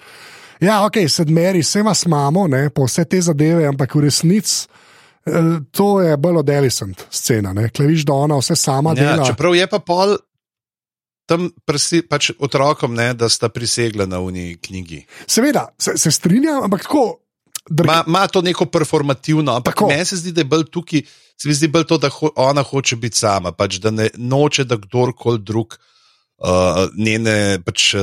[0.59, 2.69] ja, ok, sedmeri, vse vas imamo, ne?
[2.73, 4.65] pa vse te zadeve, ampak v resnici.
[5.25, 9.29] Uh, to je bolj od Elisant scena, ki viš, da ona vse sama ja, dela.
[9.29, 10.17] Čeprav je pa pol
[11.29, 15.03] tam prsi, pač otrokom, ne, da sta prisegla na uni knjigi.
[15.27, 17.05] Seveda, se, se strinjam, ampak tako.
[18.05, 21.01] Ma to neko performativno, ampak meni se zdi, da je bolj tukaj,
[21.41, 24.65] se mi zdi bolj to, da ho, ona hoče biti sama, pač, da ne noče,
[24.67, 27.93] da kdorkoli drug uh, njene, pač,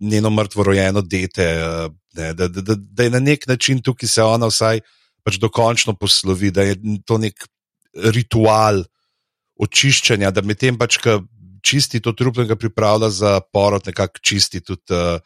[0.00, 4.08] njeno mrtvo rojeno dete, uh, ne, da, da, da, da je na nek način tukaj
[4.08, 4.80] se ona vsaj
[5.26, 7.48] pač dokončno poslovi, da je to nek
[8.14, 8.84] ritual
[9.58, 11.18] očiščanja, da medtem pač, ki
[11.66, 14.94] čisti to trupnega pripravlja za porod, nekako čisti tudi.
[14.94, 15.18] Uh,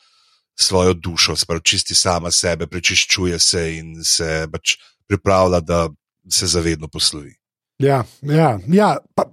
[0.60, 4.76] svojo dušo, sprav, čisti sama sebe, prečiščuje se in se pač
[5.08, 5.88] pripravlja, da
[6.28, 7.39] se zavedno poslovi.
[7.80, 8.90] Ja, ja, ja.
[9.16, 9.24] pa,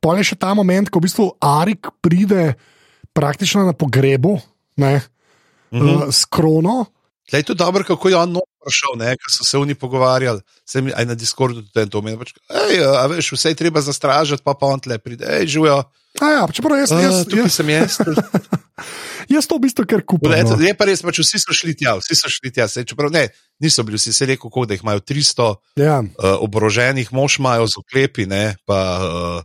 [0.00, 2.54] pa je še ta moment, ko v bistvu Arik pride
[3.12, 4.38] praktično na pogrebu,
[4.80, 5.02] ne, uh
[5.80, 6.08] -huh.
[6.08, 6.86] uh, s krono.
[7.30, 10.92] Tle je tudi dobro, kako je on prišel, ko so se oni pogovarjali, se mi
[10.94, 12.18] aj na Discordu tudi to omenil.
[12.18, 12.34] Pač,
[12.98, 15.82] a veš, vse je treba zastražiti, pa pa on tle pride, hej, živijo.
[16.20, 17.96] Ja, čeprav jaz, jaz, tukaj jaz, sem jaz.
[19.34, 20.34] jaz to v bistvu kar kupim.
[20.34, 20.58] No.
[20.60, 22.68] je pa res, pač vsi so šli tja, vsi so šli tja.
[22.68, 23.28] Se, čeprav ne,
[23.62, 25.48] niso bili vsi, se rekel, da jih imajo 300
[25.80, 26.02] Ja.
[26.02, 29.38] uh, oboroženih mož, imajo z oklepi, ne, pa uh,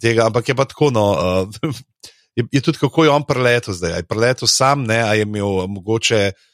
[0.00, 0.92] tega, ampak je pa tako.
[0.94, 1.74] No, uh,
[2.38, 3.98] je, je tudi kako je on preletel zdaj.
[4.04, 6.44] Je preletel sam, ne, a je imel uh, mogoče uh,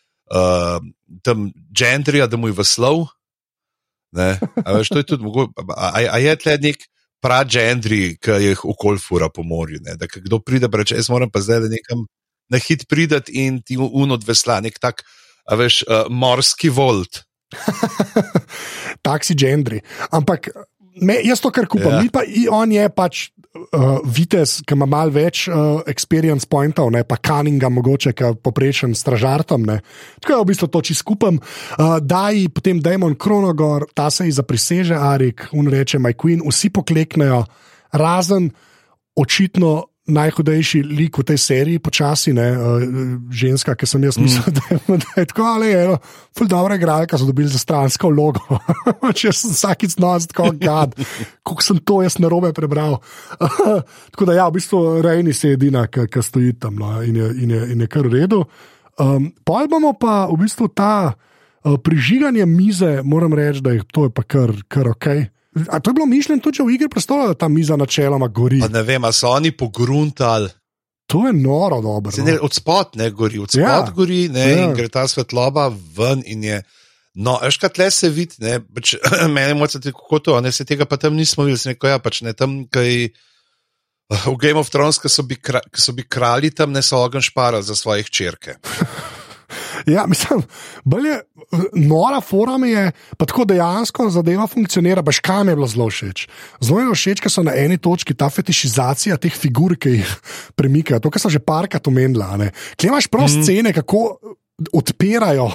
[1.22, 3.06] tam gendrija, da mu je veslov.
[4.12, 5.52] Veš, to je tudi mogoče.
[5.76, 6.84] A, a je tle nek
[7.22, 9.80] pragendri, ki jih okol fura po morju.
[9.84, 12.06] Ne, da, kdo pride, pa reče, jaz moram pa zdaj da nekam
[12.52, 15.04] na hit prideti in ti un od vesla, nek tak,
[15.48, 17.22] a veš, uh, morski volt.
[19.06, 19.80] taksi gendri.
[20.12, 20.48] Ampak
[21.00, 21.92] me, jaz to kar kupam.
[22.00, 22.02] Ja.
[22.04, 22.12] Ja.
[22.12, 27.04] Pa, i- on je pač uh, vitez, ki ima malo več uh, experience pointov, ne,
[27.04, 29.66] pa kaninga, mogoče, poprečen stražartom.
[29.68, 29.80] Ne.
[30.20, 31.38] Tako je v bistvu to, če skupam.
[31.38, 36.72] Uh, daj potem Damon Kronogor, ta se ji zapriseže, Arik, un reče, My Queen, vsi
[36.72, 37.44] pokleknejo,
[37.92, 38.50] razen
[39.16, 39.91] očitno.
[40.12, 42.84] Najhudejši lik v tej seriji, počasi, ne, uh,
[43.32, 44.54] ženska, ki sem jaz mislil, mm.
[44.58, 45.96] da, je, da je tako ali eno,
[46.36, 48.44] ful dobro igralka, so dobili za stransko vlogo.
[49.18, 50.94] Če sem vsakič znal, tako gad,
[51.42, 53.00] koliko sem to jaz narobe prebral.
[54.12, 57.16] tako da, ja, v bistvu Rejni se je edina, ki ki stoji tam no, in,
[57.16, 58.44] je, in, je, in je kar v redu.
[59.00, 64.08] Um, pa imamo pa v bistvu ta uh, prižiganje mize, moram reči, da je to
[64.08, 65.08] je pa kar, kar ok.
[65.68, 68.60] A to je bilo mišljeno tudi v igri prestola, da ta miza načeloma gori.
[68.60, 70.48] Pa ne vem, so oni pogruntali.
[71.06, 72.12] To je noro dobro.
[72.12, 72.38] Se Ne, No.
[72.42, 73.92] od spod ne gori, od spod Ja.
[73.94, 74.64] gori ne, Ja.
[74.64, 76.22] in gre ta svetloba ven.
[76.26, 76.62] in Je,
[77.14, 78.94] no, veš, kaj tle se vidi, ne, pač,
[79.28, 82.22] meni moče ti kako to, ne, se tega pa tam nismo videli, neko ja, pač
[82.22, 83.08] ne tam, kaj.
[84.26, 85.40] V Game of Thrones, ki so bili
[85.74, 88.54] so bili kralji, tam ne so ogen šparali za svoje črke.
[89.86, 90.42] Ja, mislim,
[90.84, 91.20] bolj je
[91.72, 95.02] nora forma je, pa tako dejansko zadeva funkcionira.
[95.02, 96.26] Baš kam je bilo zelo všeč.
[96.60, 100.14] Zelo je všeč, ker so na eni točki ta fetišizacija teh figur, ki jih
[100.58, 101.00] premikajo.
[101.02, 102.36] To, kar sem že parkrat omenila.
[102.76, 103.42] Kje imaš prav mm.
[103.42, 104.04] scene, kako
[104.72, 105.50] odpirajo,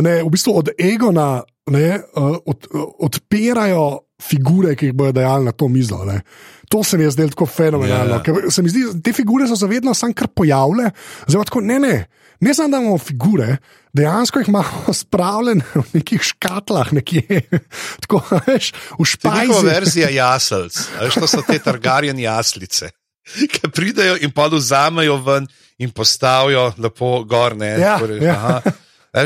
[0.00, 2.68] ne, v bistvu od Egona, ne, uh, od,
[3.08, 3.86] odpirajo
[4.22, 6.04] figure, ki jih bodo dajali na to mizo.
[6.04, 6.20] Ne.
[6.68, 8.14] To se mi je zdelo tako fenomenalno.
[8.14, 8.22] Ja.
[8.22, 8.50] Yeah.
[8.50, 10.90] Se mi zdi, te figure so se vedno sam kar pojavile.
[11.26, 11.96] Zdaj pa tako, ne, ne.
[12.40, 13.56] Ne samo, da imamo figure,
[13.92, 17.40] dejansko jih imamo spravljene v nekih škatlah, nekje,
[18.02, 19.66] tako veš, v njihova špajzi.
[19.66, 22.90] verzija jaselc, a veš, to so te targarjen jaslice,
[23.52, 27.56] ki pridejo in pa vzamejo ven in postavijo lepo gor.
[27.56, 28.60] Ne, Ja, Torej, ja.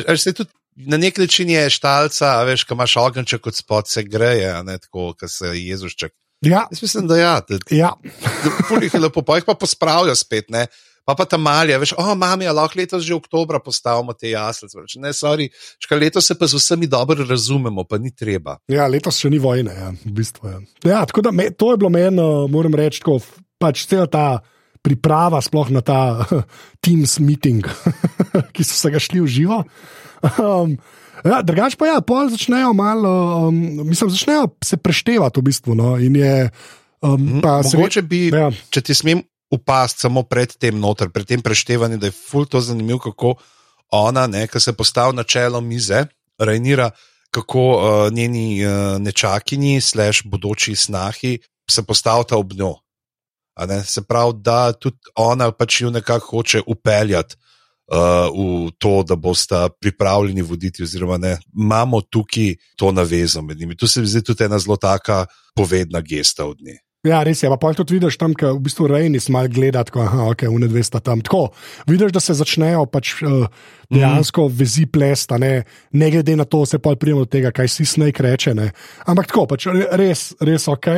[0.09, 0.51] veš, tudi
[0.87, 4.62] Na nek način je štalca, a veš, ko imaš ogenček od spod, se greje, a
[4.62, 6.12] ne tako, kot se Jezušček.
[6.40, 7.90] Ja, Jaz mislim, da ja, da, ja.
[8.44, 10.66] da ful jih je lepo, pa jih pa pospravijo spet, ne.
[11.05, 14.79] Pa pa tam malje, veš, o, mami, a lahko letos že oktobra postavimo te jaslice.
[14.79, 15.49] Reče, Ne, sorry,
[15.81, 18.59] škar letos se pa z vsemi dobro razumemo, pa ni treba.
[18.69, 20.49] Ja, letos še ni vojne, ja, v bistvu.
[20.49, 20.59] Ja.
[20.85, 23.21] Ja, tako da me, to je bilo meni, uh, moram reči, tako,
[23.61, 24.41] pač cela ta
[24.85, 26.25] priprava, sploh na ta
[26.85, 27.65] Teams meeting,
[28.55, 29.65] ki so se ga šli v živo.
[30.37, 30.77] Um,
[31.25, 35.77] ja, drugač pa ja, pol začnejo malo, um, mislim, začnejo se preštevati v bistvu.
[35.77, 36.51] No, in je,
[37.03, 38.53] um, se Mogoče bi, ja.
[38.73, 42.61] če ti smem upasti samo pred tem noter, pred tem preštevanjem, da je ful to
[42.61, 43.35] zanimivo, kako
[43.91, 46.05] ona, ki se postavi na čelo mize,
[46.39, 46.91] rejnira,
[47.31, 51.39] kako uh, njeni uh, nečakinji, slash bodoči snahi,
[51.71, 52.75] se postavita ob njo.
[53.85, 57.37] Se pravi, da tudi ona pač jo nekako hoče upeljati
[57.93, 63.77] uh, v to, da bosta pripravljeni voditi, oziroma ne, imamo tukaj to navezo med njimi.
[63.77, 66.79] Tu se mi zdi tudi ena zelo taka povedna gesta od nje.
[67.01, 67.49] Ja, res je.
[67.49, 70.69] Pa pol tudi vidiš tam, ko v bistvu Rejni smal gleda, tako da okay, une
[70.69, 71.23] dve sta tam.
[71.25, 71.47] Tako,
[71.89, 73.47] vidiš, da se začnejo pač, uh,
[73.90, 74.55] dejansko mm.
[74.55, 78.22] vezi plesta, ne, ne glede na to, se pa pridemo do tega, kaj si Snake
[78.22, 78.55] reče.
[78.55, 78.70] Ne.
[79.11, 80.88] Ampak tako, pač re- res, res ok.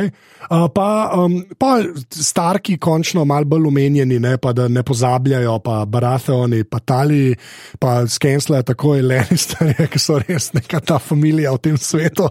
[0.43, 1.77] Uh, pa, um, pa
[2.13, 7.33] starki, končno malo bolj umenjeni, ne, pa da ne pozabljajo, pa Baratheoni, pa Tali,
[7.79, 12.29] pa skenslajo tako Lannisterje, ki so res neka ta familija v tem svetu.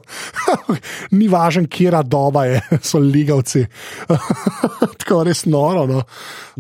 [1.19, 1.29] Ni
[1.69, 3.67] kera doba je, so ligavci.
[5.01, 5.87] tako res noro.
[5.87, 6.03] No.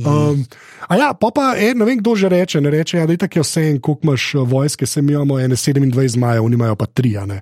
[0.03, 0.45] Um,
[0.89, 3.23] a ja, pa pa, e, ne vem, kdo že reče, ne reče, ja, da je
[3.25, 6.77] tako vse en, koliko imaš eh, vojske, se mi imamo ene 27 zmajev, oni imajo
[6.77, 7.41] pa tri, a ne.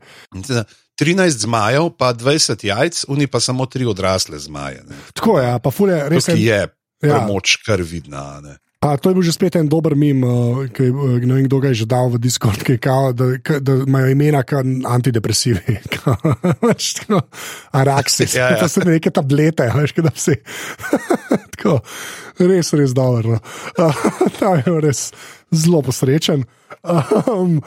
[1.00, 4.82] 13 zmajev, pa 20 jajc, oni pa samo tri odrasle zmaje.
[4.88, 4.96] ne.
[5.14, 6.60] Tako je, ja, pa fule, res Tukaj je.
[7.02, 7.24] je ja.
[7.26, 8.40] moč kar vidna.
[8.40, 8.58] ne.
[8.80, 11.58] Pa to je bil že spet en dober mim, uh, ki uh, ne vem, kdo
[11.60, 15.76] ga je že dal v Discord, ki kao, da, ka- da imajo imena kot antidepresivi.
[15.92, 16.16] Tako,
[17.76, 20.38] Araksis, Ja, ja, to so neke tablete, veš, da vsi.
[21.52, 21.76] tako,
[22.40, 23.36] res, res dobro.
[23.76, 23.92] No.
[24.00, 25.00] Uh, to je res,
[25.52, 26.48] zelo posrečen.
[26.80, 27.60] Um,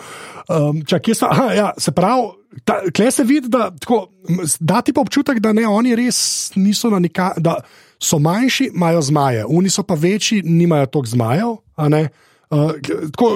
[0.50, 2.34] um, čak, so, aha, ja, se pravi,
[2.66, 4.08] tukaj se vidi, da, tako,
[4.58, 7.60] da ti pa občutek, da ne, oni res niso na nika, da
[8.04, 11.56] so manjši, imajo zmaje, oni so pa večji, nimajo toliko zmajev.
[12.54, 12.74] Uh,
[13.12, 13.30] tako,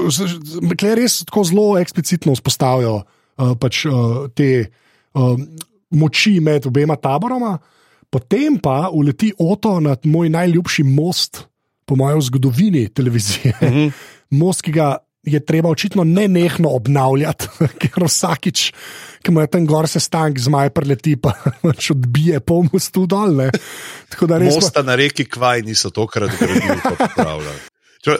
[0.95, 5.33] res tako zelo eksplicitno vzpostavljajo uh, pač, uh, te uh,
[5.89, 7.57] moči med obema taboroma.
[8.09, 11.43] Potem pa uleti Oto nad moj najljubši most,
[11.85, 13.53] po mojem, v zgodovini televizije.
[13.61, 13.91] Mm -hmm.
[14.39, 17.47] Most, ki ga je treba očitno ne nehno obnavljati,
[17.81, 18.71] ker vsakič,
[19.21, 23.47] ki ima tam gor se stank, zmaj preleti, pa pač odbije pol mostu dol.
[24.47, 27.59] Mosta na reki Kvaj niso tokrat gradili, kot pravljajo.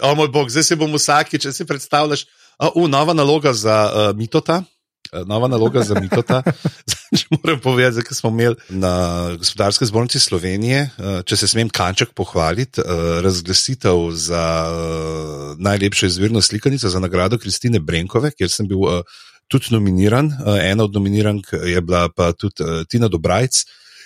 [0.04, 2.26] O moj bog, zdaj se bom vsakič, če si predstavljaš,
[2.60, 4.64] uh, nova naloga za uh, Mitota.
[5.12, 6.42] Eh, nova naloga za Mitota.
[7.18, 8.94] Če moram povedati, da smo imeli na
[9.38, 14.44] gospodarske zbornici Slovenije, eh, če se smem kanček pohvaliti, eh, razglasitev za
[15.58, 19.04] najlepšo izvirno slikanico za nagrado Kristine Brenkove, kjer sem bil
[19.48, 20.32] tudi nominiran.
[20.62, 23.64] Ena od nominirank je bila pa tudi Tina Dobrajc.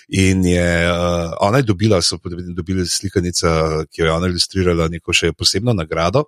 [0.08, 2.18] In je uh, ona je dobila, so
[2.56, 6.26] dobili slikanico, ki jo je ona ilustrirala, neko še posebno nagrado.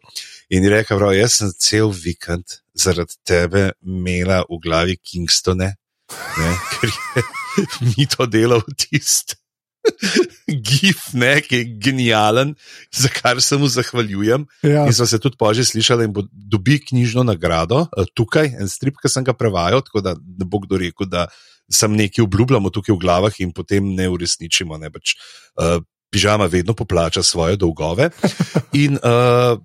[0.50, 5.74] In je rekla, da jaz sem cel vikend zaradi tebe imela v glavi Kingstone,
[6.38, 9.38] ne, ker je mi to delal tisti.
[10.48, 12.54] Gif, ne, ki je genijalen,
[12.96, 14.46] za kar se mu zahvaljujem.
[14.64, 14.86] Ja.
[14.88, 19.00] In smo se tudi pože slišali, da bo dobil knjižno nagrado uh, tukaj, en strip,
[19.02, 21.28] ki sem ga prevajal, tako da ne bo kdo rekel, da
[21.72, 24.78] sem nekaj obljubljamo tukaj v glavah in potem ne uresničimo.
[24.78, 25.16] Ne, pač,
[25.60, 25.80] uh,
[26.14, 28.10] pižama vedno poplača svoje dolgove.
[28.74, 29.58] In uh,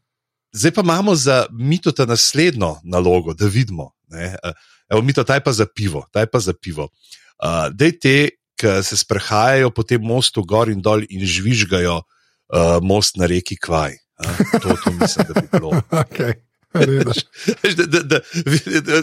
[0.52, 3.92] zdaj pa imamo za mito ta naslednjo nalogo, da vidimo.
[4.08, 4.52] Ne, uh,
[4.88, 6.88] evo, mito, taj pa za pivo, taj pa za pivo.
[7.38, 8.16] Uh, Dej te,
[8.58, 13.56] ki se sprehajajo po tem mostu gor in dol in žvižgajo uh, most na reki
[13.60, 13.94] Kvaj.
[14.18, 15.70] Uh, to, to mislim, da bi bilo.
[15.90, 16.32] okay.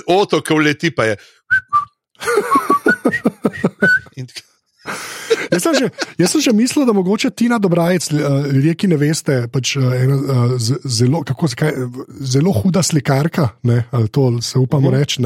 [0.07, 1.15] Oto, ki vleti, pa je.
[5.51, 5.89] jaz, sem že,
[6.19, 8.15] jaz sem že mislil, da mogoče Tina Dobrajec, eh,
[8.53, 10.19] ljudje, ki ne veste, pač eh, ena, eh,
[10.83, 11.71] zelo, kako, kaj,
[12.21, 14.99] zelo huda slikarka, ne, to se upamo -huh.
[14.99, 15.21] reči.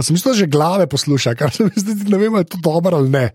[0.00, 2.58] Sem mislil, da že glave posluša, kar se mi zdi, ne vem, ali je to
[2.62, 3.30] dobro ali ne.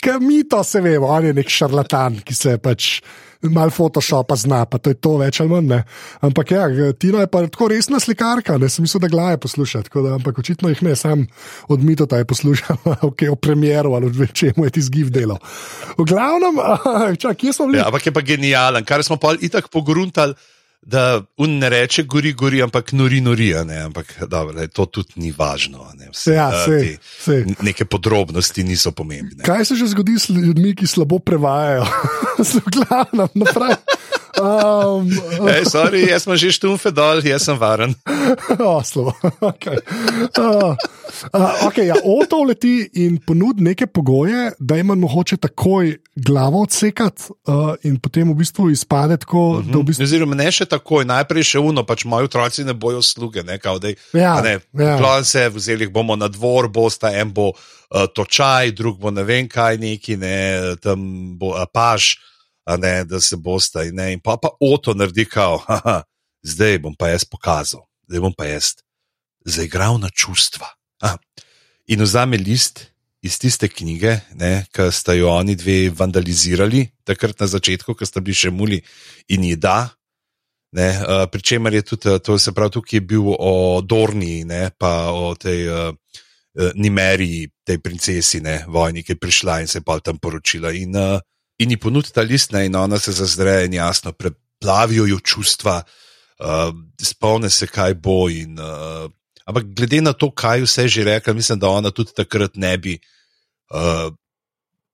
[0.00, 3.02] Ker mi to se vemo, on je nek šarlatan, ki se pač
[3.52, 5.68] malo Photoshopa zna, pa to je to več ali manj.
[5.70, 5.80] Ne.
[6.26, 6.66] Ampak ja,
[6.98, 9.84] Tina je pa tako resna slikarka, ne sem mislil, da glave posluša.
[9.94, 11.26] Da, ampak očitno jih ne, sam
[11.68, 12.76] od Mitota je poslušal,
[13.08, 15.38] okay, o premjeru ali o čemu je ti zgiv delo.
[15.98, 16.60] V glavnem,
[17.22, 17.80] čak, kje smo bili?
[17.82, 20.34] Ja, ampak je pa genijalen, kar smo pa itak pogruntali
[20.86, 23.48] da un ne reče, gori, gori, ampak nori, nori.
[23.66, 23.80] Ne?
[23.88, 25.88] Ampak dobro, to tudi ni važno.
[25.98, 26.12] Ne?
[26.14, 26.92] Vse, ja, sej,
[27.24, 27.42] sej.
[27.66, 29.42] Neke podrobnosti niso pomembne.
[29.46, 31.88] Kaj se že zgodi s ljudmi, ki slabo prevajajo?
[32.76, 33.74] Glavno, naprej.
[34.36, 35.08] Um,
[35.56, 37.94] Ej, sorry, jaz sem že štumfe dol, jaz sem varen.
[38.60, 39.14] Oslo.
[39.40, 39.80] Okay.
[40.36, 40.76] Uh,
[41.32, 47.32] uh, okay, ja, Oto leti in ponudi neke pogoje, da ima mogoče takoj glavo odsekati
[47.48, 49.38] uh, in potem v bistvu izpade tako.
[49.38, 49.80] Uh -huh.
[49.80, 50.04] v bistvu...
[50.04, 53.42] Oziroma, ne še takoj, najprej še uno, pač moji otroci ne bojo sluge.
[53.42, 55.24] Ne, kao, dej, ja, ne, ja.
[55.24, 59.48] se, vzeli jih bomo na dvor, bosta en bo uh, točaj, drug bo ne vem
[59.48, 61.00] kaj, neki ne, tam
[61.38, 62.16] bo apaž
[62.74, 66.00] ne, da se bosta in, in pa, pa oto naredi, kao, haha,
[66.42, 68.74] zdaj bom pa jaz pokazal, zdaj bom pa jaz
[69.46, 70.66] zaigral na čustva.
[71.06, 71.18] Aha.
[71.86, 72.88] In vzame list
[73.22, 74.18] iz tiste knjige,
[74.74, 78.80] ki sta jo oni dve vandalizirali, takrat na začetku, ko sta bili še muli
[79.30, 79.86] in ji da.
[80.76, 85.08] Ne, uh, Pričemer je tudi to, se pravi, tukaj je bil o Dorni, ne, pa
[85.14, 85.94] o tej uh,
[86.74, 90.74] Nimeriji, tej princesi, ne, vojni, ki je prišla in se je pa tam poročila.
[90.74, 91.22] In, uh,
[91.58, 96.74] in ji ponudi ta list, in ona se zazdre in jasno preplavijo jo čustva, uh,
[97.02, 98.28] spomne se, kaj bo.
[98.28, 99.08] In, uh,
[99.46, 103.00] ampak glede na to, kaj vse že rekla, mislim, da ona tudi takrat ne bi.
[103.70, 104.12] Uh,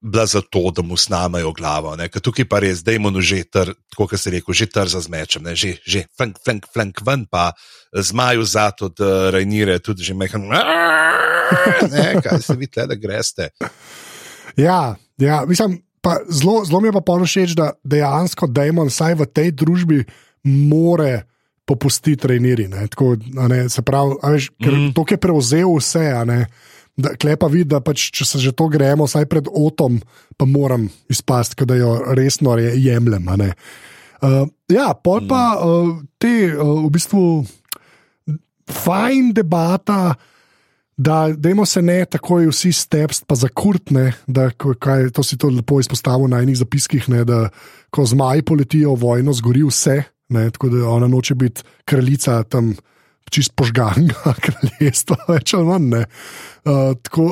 [0.03, 1.95] Bila za to, da mu snamajo glavo.
[1.95, 5.55] Tukaj pa res, da je že tr, kot se reče, že tr za zmečem, ne?
[5.55, 7.53] že, že flank, flank, flank ven, pa
[7.95, 10.43] zmaju za to, da rajnire tudi že mehan.
[11.91, 13.49] Ne, kaj se vi tle, da greste.
[14.57, 15.79] Ja, ja, mislim,
[16.29, 20.03] zelo, zelo mi je pa ponošeč, da dejansko Dajmon vsaj v tej družbi
[20.43, 21.23] more
[21.65, 22.67] popustiti treniri.
[22.67, 23.15] Tako,
[23.47, 24.91] ne, se pravi, veš, ker mm.
[24.97, 26.05] to je prevzel vse.
[27.19, 29.97] Klepa vidi, da pač, če se že to gremo, vsaj pred otom,
[30.37, 33.31] pa moram izpasti, da jo resno jemljem.
[34.23, 37.23] Uh, ja, pol pa uh, te uh, v bistvu
[38.69, 40.13] fajn debata
[41.03, 45.49] da dajmo se ne takoj vsi stepst, pa za kurtne, da kaj, to si to
[45.51, 47.49] lepo izpostavil na enih zapiskih, ne, da
[47.93, 50.03] ko zmaji poletijo v vojno, zgori vse.
[50.33, 52.73] ne, tako da ona noče biti kraljica tam
[53.31, 56.05] čist požganega kraljestva, več ali manj.
[56.63, 57.27] Uh, tako,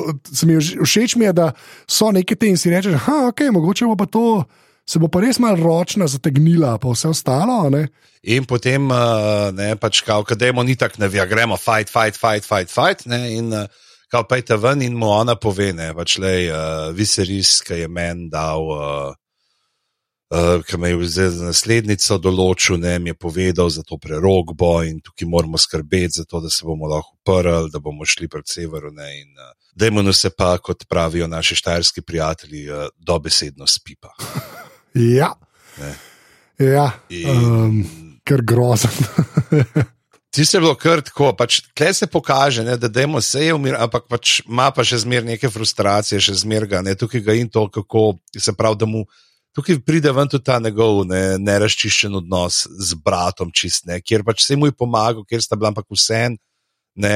[0.46, 1.52] mi je, všeč mi je, da
[1.88, 4.44] so neke te in si rečeš, da okay, mogoče pa to.
[4.88, 7.70] Se bo pa res malo ročna zategnila, pa vse ostalo.
[7.70, 7.86] Ne?
[8.22, 8.90] In potem,
[9.54, 12.70] ne, pač, kao, je ni tako, da gremo, fight, fight, fight, fight.
[12.70, 13.54] fight ne, in
[14.12, 18.28] kao, pejte ven in mu ona pove, da pač, je uh, viseris, ki je meni
[18.30, 18.68] dal.
[18.68, 19.14] Uh,
[20.32, 25.00] uh, ki me je za naslednico določil, ne, mi je povedal za to prerogbo in
[25.04, 28.92] tukaj moramo skrbeti za to, da se bomo lahko uprli, da bomo šli proti severu.
[28.92, 34.12] Ne, in, uh, Dajmo se pa, kot pravijo naši štajerski prijatelji, uh, dobesedno spipa.
[34.94, 35.32] ja,
[36.58, 36.86] ja.
[37.08, 37.28] In...
[37.28, 37.82] Um,
[38.24, 38.90] ker grozen.
[40.32, 43.54] Ti se je bilo kar tako, pač, tle se pokaže, ne, da demo se je
[43.54, 47.50] umir, ampak pač ima pa še zmer neke frustracije, še zmerga, ne, tukaj ga in
[47.52, 49.02] to, kako se pravi, da mu
[49.52, 54.46] tukaj pride ven tudi ta njegov ne, neraščiščen odnos z bratom, čist, ne, kjer pač
[54.46, 56.40] se mu je pomagal, kjer sta bila ampak vse en,
[56.96, 57.12] ne,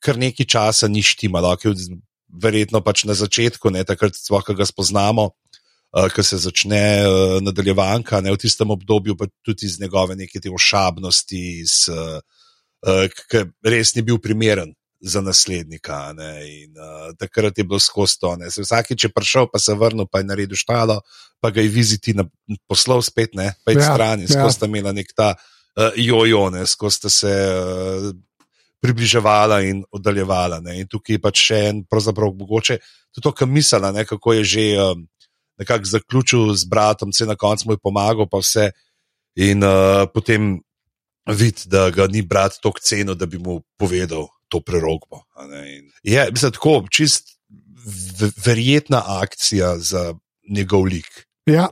[0.00, 1.52] kar nekaj časa ni štimalo,
[2.32, 5.34] verjetno pač na začetku, ne takrat, ko ga spoznamo.
[5.92, 10.40] Uh, ko se začne uh, nadaljevanka, ne v tistem obdobju, pa tudi iz njegove neke
[10.40, 14.72] te ošabnosti, iz, uh, ki res ni bil primeren
[15.02, 16.14] za naslednika.
[16.46, 18.36] In, uh, takrat je bilo skozi to.
[18.40, 21.00] Vsakič je prišel, pa se vrnil, pa je naredil štalo,
[21.42, 22.24] pa ga je viziti na
[22.70, 23.52] poslov spet, ne?
[23.64, 24.56] pa je ja, stran, skozi ja.
[24.56, 26.66] sta imela nek ta uh, jojo, ne?
[26.66, 27.32] skozi sta se.
[27.32, 28.12] Uh,
[28.82, 30.56] Približevala in oddaljevala.
[30.58, 30.72] Ne.
[30.82, 32.80] In tukaj je pač še en, pravzaprav, mogoče
[33.14, 35.04] tudi to, kar mislila, ne, kako je že um,
[35.58, 38.70] nekako zaključil z bratom, se na koncu mu je pomagal, pa vse.
[39.34, 40.60] In uh, potem
[41.26, 45.22] vidi, da ga ni brat toliko cenil, da bi mu povedal, to prerogbo.
[46.02, 47.38] Je mislim, tako čist
[48.44, 50.14] verjetna akcija za
[50.48, 51.26] njegov lik.
[51.46, 51.68] Ja.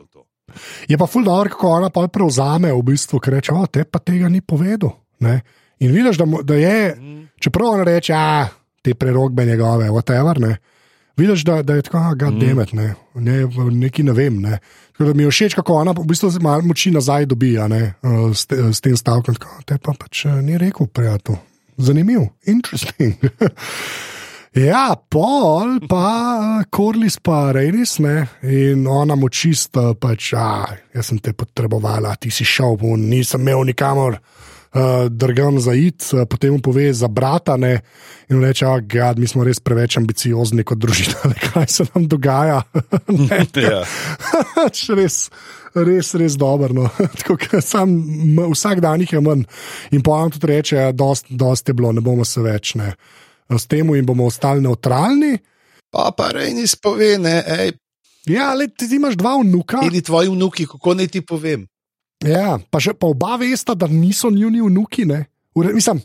[0.89, 4.28] Je pa ful dobro, kako ona pa prevzame v bistvu, ker reče: te pa tega
[4.28, 4.91] ni povedal.
[5.20, 5.41] Ne?
[5.81, 7.28] In vidiš, da, da je, mm.
[7.41, 8.49] čeprav ona reče, da
[8.83, 10.41] te prerogbe njegove, whatever.
[10.41, 10.57] Ne?
[11.21, 14.41] Vidiš, da, da je tako, da je demet, ne, ne, nekaj ne vem.
[14.41, 14.59] Ne.
[14.99, 17.95] Da mi je všeč, kako ona v bistvu malo moči nazaj dobija ne,
[18.35, 19.37] s, te, s tem stavkom.
[19.68, 21.37] Te pa pač eh, ni rekel, prijatelj
[21.81, 23.14] zanimiv, interesting.
[24.71, 31.21] ja, pol pa Korlis pa Rejnis, ne, in ona mu čisto, pač, a, jaz sem
[31.21, 34.21] te potrebovala, ti si šel, nisem imel nikamor.
[34.71, 37.81] Uh, Drgam za id, uh, potem mu pove za brata, ne,
[38.29, 42.07] in reče: oh, gad, mi smo res preveč ambiciozni kot družina, ne, kaj se nam
[42.07, 42.61] dogaja.
[43.31, 43.81] ne, ja.
[45.01, 45.16] res,
[45.75, 46.71] res, res dobro.
[46.75, 46.87] No.
[47.61, 47.97] sam,
[48.53, 49.43] vsak dan jih je manj.
[49.91, 52.77] In po enem tudi reče, da ja, je bilo, ne bomo se več.
[52.79, 52.95] Ne.
[53.51, 55.35] S tem in bomo ostali neutralni.
[55.91, 57.41] Pa pa rejni spove, ne.
[57.43, 57.75] Ej.
[58.31, 59.83] Ja, le ti imaš dva vnuka.
[59.83, 61.66] Ili tvoji vnuki, kako naj ti povem.
[62.25, 65.07] Ja, pa, že, pa oba vesta, da niso njuni vnuki.
[65.55, 66.03] Ure, mislim,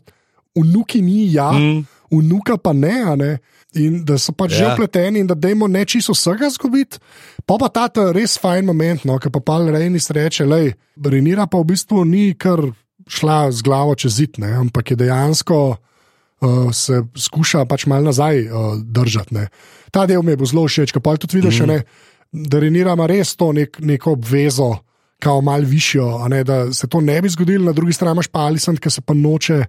[0.55, 1.86] vnuki ni ja, mm.
[2.11, 3.16] vnuka pa ne.
[3.16, 3.38] ne?
[3.76, 4.57] in da so pač ja.
[4.57, 6.99] že upleteni in da dajmo ne čisto vsega zgubiti.
[7.45, 11.59] Pa pa ta res fajn moment, no, ki pa pa rejni sreče, le, Renira pa
[11.59, 12.63] v bistvu ni kar
[13.05, 18.47] šla z glavo čez zid, ne, ampak je dejansko uh, se skuša pač malo nazaj
[18.47, 19.36] uh, držati.
[19.36, 19.47] Ne.
[19.91, 21.70] Ta del mi je bil zelo všeč, pa tudi vidiš, mm.
[21.70, 21.84] ne,
[22.32, 24.74] da Renira ima res to nek, neko obvezo.
[25.20, 28.45] Kao malo višjo, ne, da se to ne bi zgodilo, na drugi strani imaš pa
[28.49, 29.63] Alisant, ki se pa noče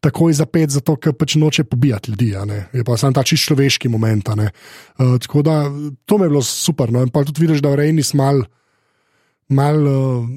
[0.00, 2.32] takoj zapet, zato ker pač noče pobijati ljudi.
[2.72, 4.28] Je pa samo ta čisto človeški moment.
[4.28, 5.64] Uh, tako da
[6.06, 6.92] to mi je bilo super.
[6.92, 7.02] No?
[7.02, 8.44] In pa tudi vidiš, da Rejni smal.
[9.48, 10.28] Mal, uh,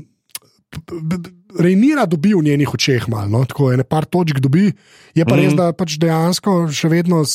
[1.59, 3.45] Rejnira dobi v njenih očeh, malo, no?
[3.45, 4.69] tako je, nekaj točk dobi,
[5.15, 5.39] je pa mm.
[5.39, 5.57] res, mhm.
[5.59, 7.25] da pač dejansko še vedno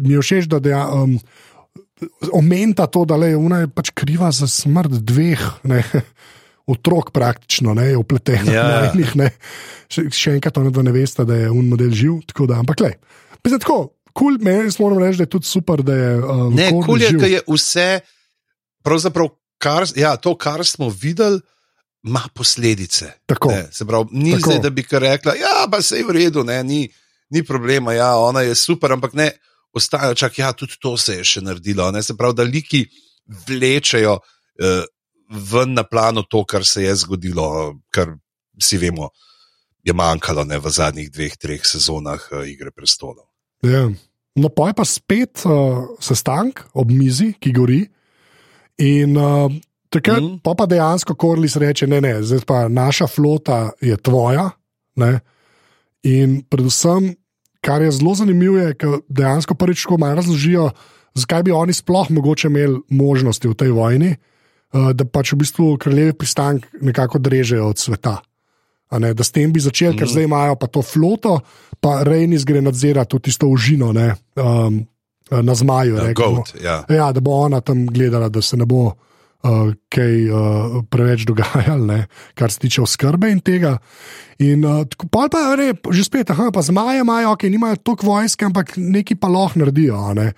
[0.00, 1.16] mi je všeč, da deja, um,
[2.32, 5.42] omenta to, da le, je pač kriva za smrt dveh.
[5.66, 5.82] Ne?
[6.66, 8.64] otrok praktično, ne, upleten ja.
[8.70, 9.14] na enih.
[9.90, 12.20] Še, še enkrat, ono, da ne veste, da je un model živ.
[12.30, 12.92] Tako da, ampak, le.
[13.42, 13.78] Tako,
[14.12, 16.10] kul, cool, meni smo morali reči, da je tudi super, da je.
[16.20, 17.88] Um, ne, kul cool je, da je vse,
[18.86, 21.40] pravzaprav, kar, ja, to, kar smo videli.
[22.00, 23.10] Ma posledice.
[23.28, 24.46] Tako, ne, se pravi, ni tako.
[24.46, 26.78] zdaj, da bi rekla, ja, je vse v redu, ne, ni,
[27.28, 29.26] ni problema, ja, ona je super, ampak ne,
[29.76, 31.90] ostaja čak, ja, tudi to se je še naredilo.
[31.92, 32.86] Ne, se pravi, da liki
[33.48, 34.80] vlečejo uh,
[35.30, 38.16] ven na plano to, kar se je zgodilo, kar
[38.60, 39.08] si vemo,
[39.82, 43.24] je manjkalo ne, v zadnjih dveh, treh sezonah uh, Igre prestolov.
[43.62, 43.88] Ja.
[44.36, 47.80] No, pa je pa spet uh, sestank ob mizi, ki gori.
[48.82, 49.48] In uh,
[49.92, 50.40] takrat mm.
[50.44, 54.50] pa, pa dejansko Korlis reče: ne, ne, zdaj pa naša flota je tvoja.
[55.00, 55.20] Ne?
[56.06, 57.14] In predvsem,
[57.64, 60.70] kar je zelo zanimivo, je, da dejansko prvič tako malo razložijo,
[61.14, 64.12] zakaj bi oni sploh mogoče imeli možnosti v tej vojni.
[64.16, 64.29] Uh,
[64.72, 68.20] da pač v bistvu kraljevi pristank nekako drežejo od sveta.
[68.90, 70.12] Ne, da s tem bi začeli, ker Mhm.
[70.12, 71.40] zdaj imajo pa to floto,
[71.80, 74.86] pa Rejnis gre nadzirati to tisto užino ne, um,
[75.30, 75.94] na zmaju.
[75.96, 76.84] Uh, ne, goat, ja.
[76.90, 81.86] Ja, da bo ona tam gledala, da se ne bo uh, kaj uh, preveč dogajalo,
[81.86, 83.78] ne, kar se tiče oskrbe in tega.
[84.42, 88.74] In uh, pa re, že spet, aha, pa zmaje imajo, ok, nimajo toliko vojske, ampak
[88.76, 90.14] neki pa lahko naredijo.
[90.18, 90.32] Ne.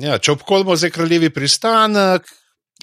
[0.00, 2.26] Ja, če obkolimo zdaj kraljevi pristanek,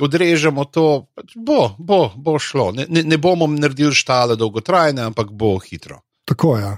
[0.01, 2.71] odrežemo to, pač bo, bo, bo šlo.
[2.75, 6.01] Ne, ne, ne bomo naredili štale dolgotrajne, ampak bo hitro.
[6.25, 6.63] Tako je.
[6.63, 6.77] Ja.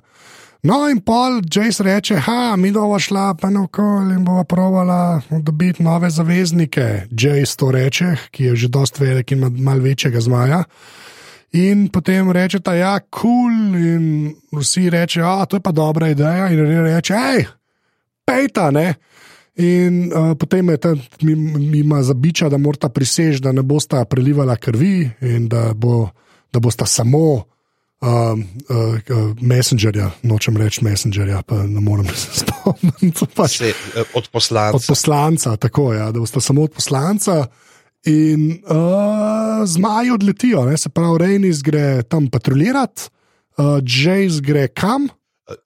[0.63, 5.83] No, in pol Jace reče, ha, mi bomo šla pa naokoli in bomo provala dobiti
[5.83, 7.07] nove zaveznike.
[7.09, 10.63] Jace to reče, ki je že dost velik in ima malo večjega zmaja.
[11.51, 16.47] In potem rečeta, ja, kul, cool, in vsi rečejo, a to je pa dobra ideja.
[16.47, 17.45] In reče, hej,
[18.25, 18.93] pejta, ne.
[19.61, 20.97] In uh, potem je tam
[21.73, 26.09] ima zabiča, da morata prisež, da ne bosta prelivala krvi in da, bo,
[26.53, 27.45] da bosta samo uh,
[28.01, 33.27] uh, messengerja, nočem reči messengerja, pa ne morem se spomniti.
[33.35, 34.75] Pač, Se, eh, od poslanca.
[34.75, 37.45] od poslanca, tako je, ja, da boste samo od poslanca.
[38.09, 43.11] In uh, zmaji odletijo, ne, se pravi, Rejnis gre tam patrulirati,
[43.57, 45.05] uh, Jace gre kam.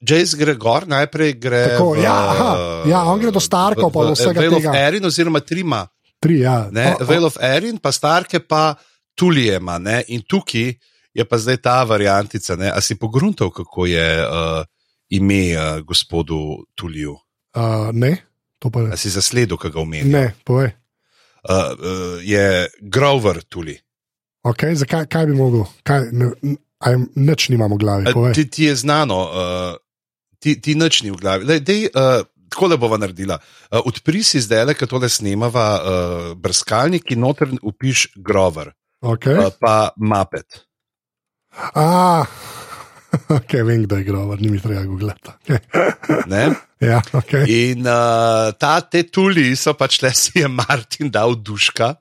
[0.02, 1.64] Jace gre gor, najprej gre.
[1.74, 2.52] Tako, v, ja, aha,
[2.90, 4.76] ja, on gre do Starkov, pa do vsega Vale of.
[4.76, 5.84] Erin, oziroma trima.
[6.20, 6.68] Tri, ja.
[6.72, 8.76] Ne, O- o- Vale of Erin, pa Starke, pa
[9.16, 9.78] Tulijema.
[9.80, 10.04] Ne?
[10.08, 10.74] In tukaj
[11.16, 12.56] je pa zdaj ta variantica.
[12.56, 12.72] Ne?
[12.72, 14.64] A si pogruntal, kako je uh,
[15.10, 17.16] ime uh, gospodu Tuliju?
[17.56, 18.18] Uh, ne,
[18.60, 18.98] to pa A ne.
[18.98, 20.12] si zasledil, kaj ga omenja?
[20.12, 20.74] Ne, povej.
[21.46, 23.78] Uh, uh, je Grover Tuli.
[24.44, 25.64] Okay, zakaj kaj bi mogel?
[25.84, 28.06] Kaj, ne, n- aj, nič nimamo v glavi.
[28.12, 28.34] Povej.
[28.36, 29.74] Ti, ti je znano, uh,
[30.40, 31.48] ti, ti nič ni v glavi.
[31.48, 33.40] Dej, dej, uh, tako le bova naredila.
[33.72, 38.74] Uh, odpri si zdaj, ki tole snemava uh, brskalnik in noter upiš Grover,
[39.06, 39.38] Okay.
[39.38, 40.66] uh, pa Mapet.
[41.56, 42.26] A,
[43.38, 45.30] okay, vem, kdo je grover, ni mi treba googlati.
[45.30, 45.60] Okay.
[46.32, 46.52] Ne?
[46.82, 47.46] Ja, okay.
[47.48, 51.96] In uh, ta te tuli so pač le si je Martin dal duška.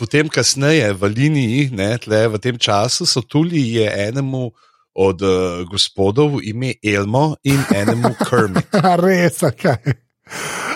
[0.00, 4.48] Potem, kasneje v liniji, ne, tle, v tem času, so tuli je enemu
[4.90, 5.32] od uh,
[5.64, 8.72] gospodov ime Elmo in enemu Kermit.
[9.04, 9.92] Res, kaj.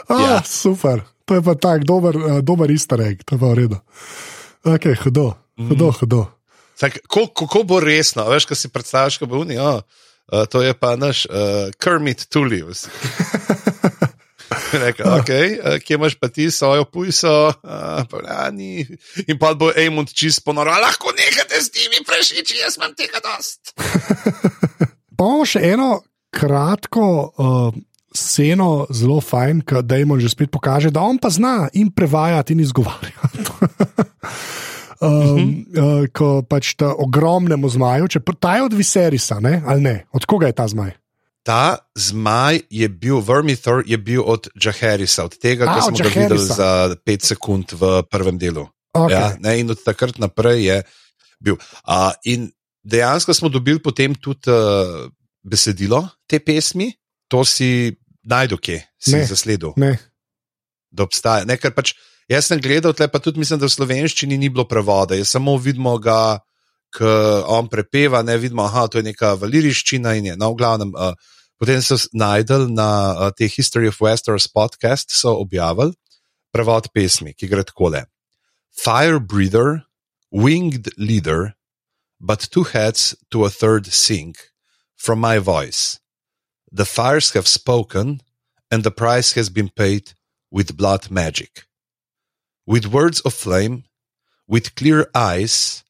[0.04, 0.36] Ah, Ja.
[0.44, 3.78] Super, to je pa tak dober, uh, dober easter egg, to je pa v redu.
[4.62, 5.98] Okay, hudo, hudo, Mhm.
[5.98, 6.20] hudo.
[6.74, 9.80] Tako, kako, kako bo resno, a veš, kaj si predstavljaš, ko bo oni, oh,
[10.26, 12.60] uh, to je pa naš uh, Kermit Tuli.
[14.84, 18.86] Rekel, okay, uh, kje imaš pa ti svojo pujso, uh, pa ja, ni.
[19.26, 23.72] In pa bo Amund čist ponoral, lahko nehate s temi prešiči, jaz imam tega dost.
[25.14, 25.88] Pa imamo še eno
[26.34, 27.04] kratko
[27.38, 27.76] uh,
[28.14, 32.64] sceno, zelo fajn, ki Dajmo že spet pokaže, da on pa zna in prevajati in
[32.66, 33.46] izgovarjati.
[35.06, 39.62] um, uh, ko pač ta ogromnemu zmaju, če ta je od Viserisa, ne?
[39.66, 40.94] ali ne, od koga je ta zmaj?
[41.44, 46.40] Ta zmaj je bil, Vermithor je bil od Jaharisa, od tega, ki smo ga videli
[46.40, 46.70] za
[47.04, 48.64] 5 sekund v prvem delu.
[48.96, 49.12] Okay.
[49.12, 50.76] Ja, ne, in od takrat naprej je
[51.44, 51.58] bil.
[51.84, 52.48] Uh, in
[52.80, 55.04] dejansko smo dobili potem tudi uh,
[55.44, 56.88] besedilo te pesmi,
[57.28, 57.92] to si
[58.24, 59.26] najdu, kje si Ne.
[59.28, 59.98] zasledil, Ne.
[60.88, 61.44] da obstaja.
[61.44, 61.92] Ne, pač
[62.30, 65.58] jaz sem gledal, tle pa tudi mislim, da v slovenščini ni bilo prevoda, jaz samo
[65.60, 66.40] vidimo ga.
[66.94, 67.10] Ko
[67.50, 70.36] on prepeva, ne vidimo, da je to neka valiriščina in je.
[70.38, 71.14] No, v glavnem, uh,
[71.58, 75.96] potem so najdel na uh, te History of Westeros podcast, so objavili
[76.54, 78.04] prevod pesmi, ki gre takole.
[78.70, 79.82] Fire breather,
[80.30, 81.54] winged leader,
[82.20, 84.50] but two heads to a third sink
[84.96, 86.00] from my voice.
[86.70, 88.20] The fires have spoken,
[88.70, 90.14] and the price has been paid
[90.50, 91.66] with blood magic.
[92.66, 93.84] With words of flame,
[94.48, 95.83] with clear eyes,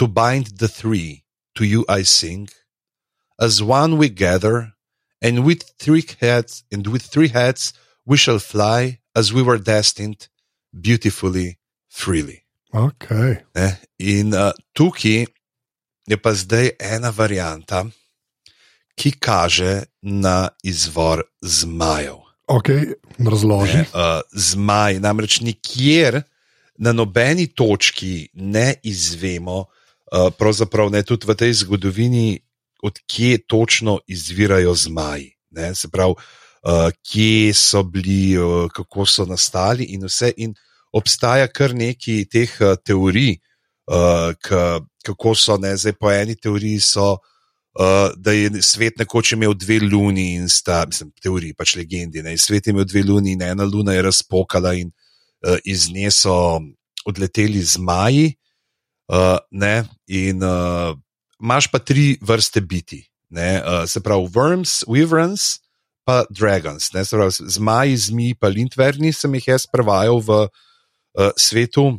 [0.00, 1.24] to bind the three,
[1.54, 2.48] to you I sing.
[3.38, 4.72] As one we gather,
[5.20, 7.74] and with three heads, and with three heads
[8.06, 10.28] we shall fly as we were destined,
[10.72, 11.58] beautifully,
[11.90, 12.44] freely.
[12.72, 13.44] Okay.
[13.54, 13.68] Ne?
[13.98, 15.26] In uh, tukaj
[16.08, 17.84] je pa zdaj ena varianta,
[18.96, 22.24] ki kaže na izvor zmajev.
[22.48, 23.76] Okay, razloži.
[23.76, 26.22] Ne, uh, zmaj, namreč nikjer
[26.78, 29.76] na nobeni točki ne izvemo, uh,
[30.10, 32.40] pravzaprav ne tudi v tej zgodovini,
[32.82, 35.36] odkje točno izvirajo zmaji.
[35.50, 40.32] Ne, se pravi, uh, kje so bili, uh, kako so nastali in vse.
[40.36, 40.54] In
[40.92, 43.36] obstaja kar nekaj teh uh, teorij,
[43.90, 47.16] uh, k, kako so, ne, zdaj po eni teoriji so.
[47.70, 52.18] Uh, da je svet nekoč imel dve luni in sta, mislim, teoriji, pač legendi.
[52.22, 52.32] Ne?
[52.38, 54.90] Svet je imel dve luni in ena luna je razpokala in
[55.46, 56.34] uh, iz nje so
[57.06, 58.32] odleteli zmaji.
[59.06, 59.84] Uh, ne?
[60.10, 60.92] In uh,
[61.40, 63.04] imaš pa tri vrste biti.
[63.30, 65.60] Ne, uh, se pravi, worms, wyverns,
[66.04, 66.90] pa dragons.
[66.94, 71.92] Ne, se pravi, zmaji, zmi, pa lintverni sem jih jaz prevajal v uh, svetu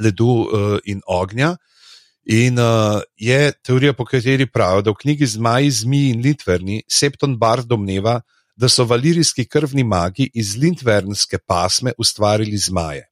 [0.00, 1.56] ledu uh, in ognja.
[2.26, 7.36] In uh, je teorija, po kateri pravijo, da v knjigi Zmaji, Zmi in Litverni Septon
[7.38, 8.20] Bar domneva,
[8.56, 13.04] da so valirijski krvni magi iz Litvernske pasme ustvarili zmaje.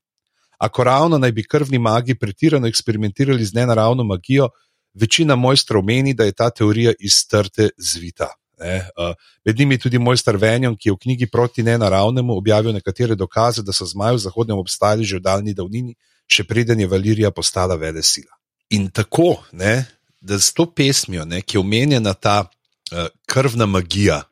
[0.59, 4.49] Ako ravno naj bi krvni magi pretirano eksperimentirali z nenaravno magijo,
[4.95, 8.29] večina mojstrov meni, da je ta teorija iz trte zvita.
[8.59, 13.15] Ne, uh, med njimi tudi mojster Venjon, ki je v knjigi proti nenaravnemu objavil nekatere
[13.15, 15.97] dokaze, da so zmaji v zahodnem obstajali že v daljni davnini,
[16.31, 18.31] še preden je Valirija postala vele sila.
[18.71, 19.85] In tako, ne,
[20.21, 24.23] da s to pesmijo, ne, ki je omenjena ta uh, krvna magija,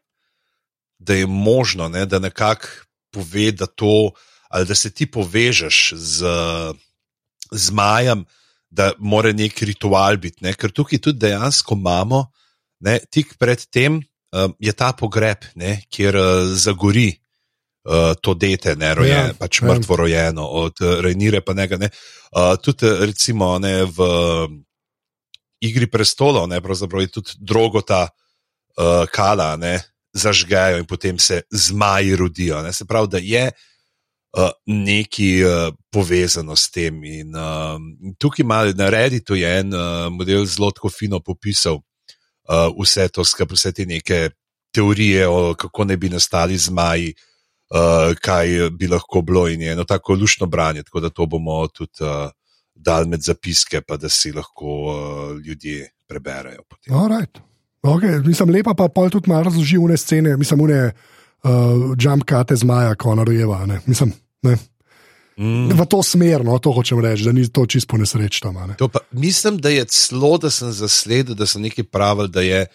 [0.99, 2.69] da je možno, ne, da nekako
[3.11, 4.13] pove, da, to,
[4.61, 6.27] da se ti povežeš z,
[7.51, 8.25] z Majem,
[8.71, 10.45] da mora nek ritual biti.
[10.45, 12.25] Ne, ker tukaj tudi dejansko imamo,
[12.85, 17.11] ne, tik pred tem uh, je ta pogreb, ne, kjer uh, zagori.
[17.83, 19.67] Uh, to dete, ne rojeno, ja, pač ja.
[19.67, 21.81] mrtvo rojeno, od uh, Rejnire pa nekaj.
[21.83, 21.89] Ne.
[22.31, 24.07] Uh, tudi, recimo, ne, v
[25.67, 29.81] Igri prestolov, ne, pravzaprav je tudi drogota uh, kala, ne,
[30.15, 32.63] zažgejo in potem se zmaji rodijo.
[32.63, 32.71] Ne.
[32.73, 33.67] Se pravi, da je uh,
[34.67, 37.05] nekaj uh, povezano s tem.
[37.05, 37.77] In, uh,
[38.19, 43.55] tukaj ima na Redditu en uh, model zelo tako fino popisal uh, vse to, skupaj
[43.55, 44.31] vse te neke
[44.73, 47.13] teorije, o, kako ne bi nastali zmaji
[47.73, 51.67] uh, kaj bi lahko bilo in je eno tako lušno branje, tako da to bomo
[51.69, 52.31] tudi uh,
[52.75, 56.63] dali med zapiske, pa da si lahko uh, ljudje preberejo.
[56.87, 57.39] Right.
[57.83, 58.27] Okay.
[58.27, 60.93] Mislim, lepa pa pol tudi malo razloži une scene, mislim, une
[61.43, 61.51] uh,
[61.99, 63.67] jump kate zmaja, ko narojeva.
[63.87, 64.13] Mislim,
[64.43, 64.57] ne.
[65.37, 65.73] Mm.
[65.73, 68.53] V to smer, no, to hočem reči, da ni to čisto nesrečno.
[68.53, 68.77] Ne.
[69.11, 72.67] Mislim, da je celo, da sem zasledil, da so neki pravili, da, je,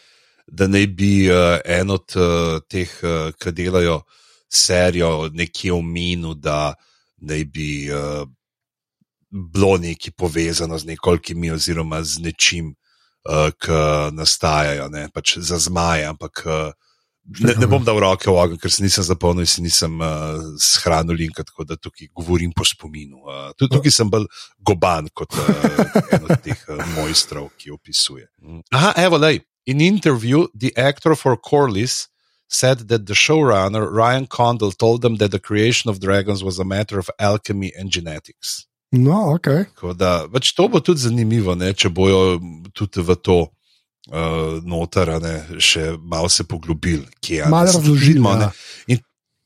[0.47, 4.01] da naj bi uh, en od uh, teh, uh, ki delajo
[4.49, 6.73] serijo nekje omenil, da
[7.21, 8.25] naj bi uh,
[9.29, 12.73] bilo nekaj povezano z nekolkimi, oziroma z nečim,
[13.29, 13.79] uh, ki
[14.17, 16.09] nastajajo, ne pač za zmaje.
[16.09, 16.73] Ampak uh,
[17.27, 20.39] ne, ne bom dal roke v ogen, ker se nisem zapolnil in si nisem uh,
[20.61, 23.23] shranil link, tako da tukaj govorim po spominu.
[23.25, 24.27] Uh, tudi tukaj sem bolj
[24.65, 25.49] goban kot uh,
[26.15, 28.27] en od teh uh, mojstrov, ki opisuje.
[28.71, 29.41] Aha, evo, lej.
[29.67, 32.07] In interview, the actor for Corliss
[32.47, 36.63] said that the showrunner Ryan Condal told them that the creation of dragons was a
[36.63, 38.65] matter of alchemy and genetics.
[38.91, 39.67] No, ok.
[39.99, 42.39] Da, pač to bo tudi zanimivo, ne, če bojo
[42.71, 43.39] tudi v to
[44.11, 47.49] uh, noter, ne, še malo se poglobili, kje je.
[47.51, 48.35] Malo razložimo.
[48.39, 48.51] Ja.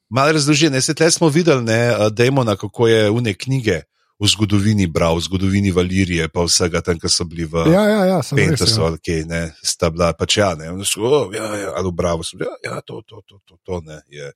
[0.09, 0.81] Malo razložimo.
[0.81, 3.81] Sedaj smo videli, da je Demona, kako je v ne knjige
[4.21, 8.01] v zgodovini bral, v zgodovini Valirije, pa vsega tam, ki so bili v ja, ja,
[8.05, 11.89] ja, Pentesu, ali kaj, ne, sta bila pač ja, ne, so, oh, ja, ja, ali
[11.89, 14.29] v Bravo, so, ja, ja, to, to, to, to, to ne, je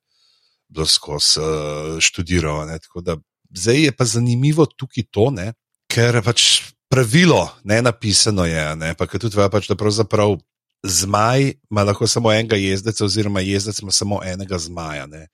[0.66, 2.66] bilo skozi uh, študiral.
[2.66, 3.14] Ne, da,
[3.54, 5.52] zdaj je pa zanimivo tukaj to, ne,
[5.86, 6.66] ker pač
[6.96, 10.38] pravilo ne napisano je, ne, pa tudi ve, pač, da pravzaprav.
[10.86, 15.06] Zmaj ima lahko samo enega jezdeca, oziroma jezdec ima samo enega zmaja.
[15.10, 15.26] Ne.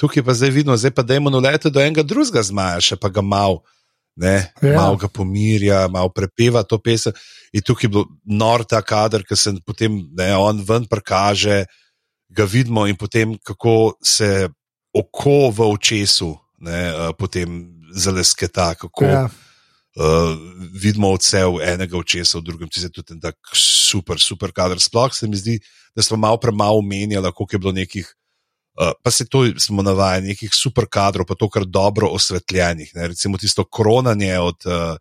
[0.00, 3.10] Tukaj pa zdaj vidno, zdaj pa da imamo lete do enega drugega zmaja, še pa
[3.12, 3.60] ga malo
[4.16, 4.72] ne, ja.
[4.78, 7.12] malo ga pomirja, malo prepeva to pesem.
[7.52, 11.64] In tukaj je bil nor ta kader, ki se potem ne, on ven prikaže,
[12.34, 14.48] ga vidimo in potem kako se
[14.94, 16.32] oko v očesu
[16.64, 17.60] ne, uh, potem
[17.92, 19.26] zalesketa, kako ja.
[19.96, 20.34] Uh,
[20.72, 22.68] vidimo odsev enega očesa v drugem.
[22.68, 24.80] Ti se tudi tak super, super kader.
[24.80, 25.58] Sploh se mi zdi,
[25.96, 28.14] da smo malo premalo menjali, koliko je bilo nekih.
[28.74, 32.90] Uh, pa se to smo navajeni, nekih super kadrov, pa to kar dobro osvetljenih.
[32.94, 33.08] Ne?
[33.14, 34.96] Recimo tisto kronanje od uh,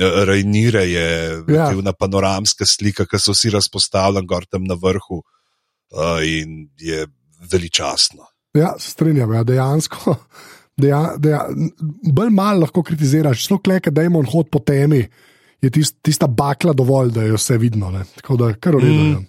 [0.00, 1.70] Rajnire je ja.
[1.70, 7.06] ena panoramska slika, ki so vsi razpostavljeni gor tam na vrhu uh, in je
[7.52, 8.24] veličastno.
[8.56, 10.16] Ja, strinjam, ja, dejansko.
[10.76, 11.42] Deja, deja,
[12.12, 15.02] bolj malo lahko kritiziraš, zelo kleke, da imamo hod po temi,
[15.62, 17.90] je tist, tista bakla dovolj, da je vse vidno.
[17.92, 18.04] Ne?
[18.16, 19.20] Tako da, kar uredno.
[19.20, 19.26] Mm.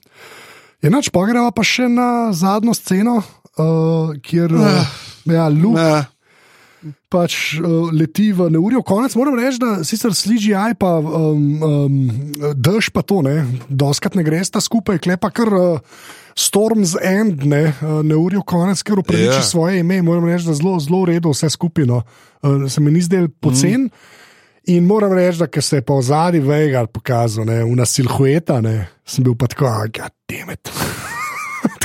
[0.83, 4.95] Enač pa greva pa še na zadnjo sceno, uh, kjer uh,
[5.31, 6.09] ja, Luke uh.
[7.11, 8.81] pač, uh, leti v neurju.
[8.87, 12.01] Konec moram reči, da sicer CGI pa um, um,
[12.55, 15.55] drž pa to, ne, doskrat ne greš ta skupaj, klepa kar.
[15.55, 17.73] Uh, Storm's End, ne,
[18.03, 19.41] neurju konec, ker upraviči yeah.
[19.41, 19.45] Ja.
[19.45, 22.01] svoje ime, moram reči, da zelo, zelo redo vse skupino.
[22.41, 23.87] Uh, se mi ni zdel pocen.
[23.87, 24.21] Mm.
[24.73, 28.61] In moram reči, da se je pa v zadnji Vegal pokazal, ne, v nasilhueta,
[29.05, 30.71] sem bil pa tako, ah, ja, demet.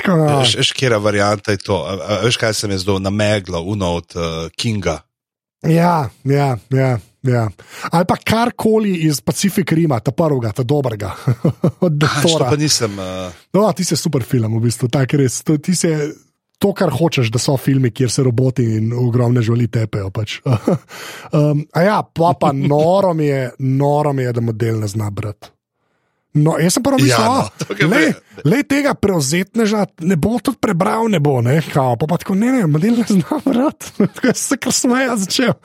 [0.08, 1.76] Veš, kera varianta je to.
[2.22, 5.00] Veš, kaj sem jaz zdaj na meglo, uno od uh, Kinga.
[5.66, 6.98] Ja, ja, ja.
[7.22, 7.48] Ja.
[7.90, 11.12] Ali pa karkoli iz Pacific Rima, ta prvega, ta dobrega.
[11.86, 12.50] Od A, što doktora.
[12.50, 12.98] pa nisem.
[12.98, 14.88] Uh, No, ti si super film, v bistvu.
[14.88, 15.88] Tak, res, to, ti si
[16.58, 20.10] to, kar hočeš, da so filmi, kjer se roboti in ogromne živali tepejo.
[20.10, 20.40] Pač.
[20.46, 25.10] um, a ja, pa, pa noro mi je, noro mi je, da model ne zna
[25.10, 25.57] brati.
[26.36, 29.86] No, jaz sem prvo mislil, Ja, no, ja, to je no, le, le tega prevzetneža
[30.04, 33.06] ne bo tudi prebral, ne bo, ne, kao, pa, pa tako ne, ne, model ne
[33.08, 33.94] zna brati.
[34.18, 35.56] Tako se kar smeja začel.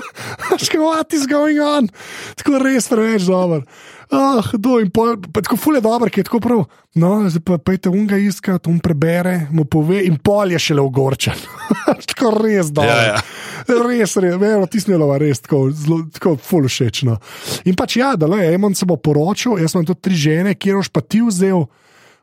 [0.64, 1.90] Škoda, what is going on?
[2.38, 3.66] Tako res preveč dober.
[4.12, 6.64] Ah, do, in pol, pa tako ful je dober, ki je tako prav.
[7.00, 11.38] No, zdaj pa pejte unga iskat, un prebere, mu pove in pol je šele ogorčen.
[12.10, 12.90] tako res dober.
[12.90, 13.22] Ja, ja.
[13.64, 17.16] Res, res, verno, tisnilo res tako, zelo, tako ful všečno.
[17.70, 20.82] In pač ja, da le, Emon se bo poročil, jaz imam tudi tri žene, kjer
[20.82, 21.64] boš pa ti vzel.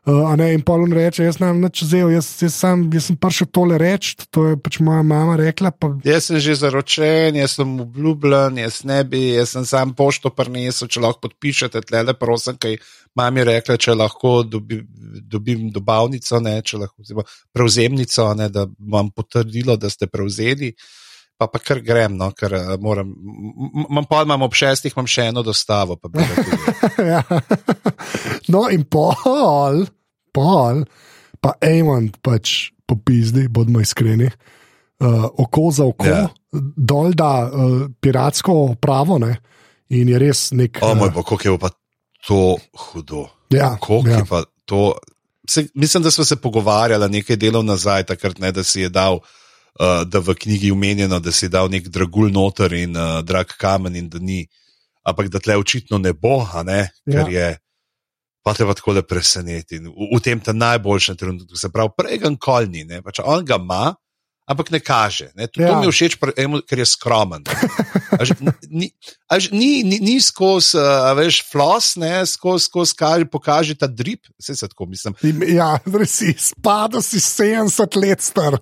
[0.02, 3.16] Uh, ne, in pa on reče, jaz nam nič vzel, jaz, jaz, sam, jaz sem
[3.22, 5.70] prišel tole reči, to je pač moja mama rekla.
[5.70, 10.32] Pa, jaz sem že zaročen, jaz sem obljubljen, jaz ne bi, jaz sem sam pošto
[10.34, 12.80] prinesel, če lahko podpišete, tle le prosim, kaj
[13.14, 14.80] mami rekla, če lahko dobi,
[15.22, 17.22] dobim dobavnico, ne, če lahko vzemo
[17.54, 20.74] prevzemnico, ne, da vam potrdilo, da ste prevzeli.
[21.42, 23.10] Pa, pa kar grem, no, ker uh, moram.
[23.88, 25.98] Imam pa imam ob šestih, imam še eno dostavo.
[27.02, 27.22] Ja.
[28.52, 29.86] No, in pol,
[30.34, 30.82] pol,
[31.42, 36.20] pa Amon pač popizdi, bodimo iskreni, uh, oko za oko, Ja.
[36.28, 36.68] yeah.
[36.76, 39.34] dol da uh, piratsko pravo, ne?
[39.92, 40.78] in je res nek.
[40.84, 41.72] O moj uh, bog, kako je pa
[42.28, 42.40] to
[42.86, 43.26] hudo.
[43.50, 44.22] ja, Kako ja.
[44.22, 44.92] je pa to.
[45.48, 49.18] Se, mislim, da smo se pogovarjali nekaj delov nazaj, takrat, ne, da si je dal,
[49.18, 49.41] uh,
[49.80, 53.96] da v knjigi je omenjeno, da si dal nek dragul noter in uh, drag kamen,
[53.96, 54.42] in da ni,
[55.04, 57.40] ampak da tle očitno ne bo, ne, ker Ja.
[57.40, 57.58] je.
[58.44, 59.76] Pa te pa tako le preseneti.
[59.78, 63.54] In V, v tem ta najboljšem trenutku, se pravi, pregen kolni, ne, pač on ga
[63.56, 63.94] ima,
[64.50, 65.30] ampak ne kaže.
[65.38, 65.46] Ne.
[65.46, 65.68] To, ja.
[65.70, 66.16] To mi je všeč,
[66.66, 67.46] ker je skromen.
[68.18, 68.34] A že
[68.68, 68.90] Ni,
[69.30, 73.86] a že ni, ni, ni skozi, uh, veš, flos, ne, skozi, skozi kaže, pokaže ta
[73.86, 75.14] drip, vse se tako mislim.
[75.48, 78.58] Ja, res si, spada si 70 let star.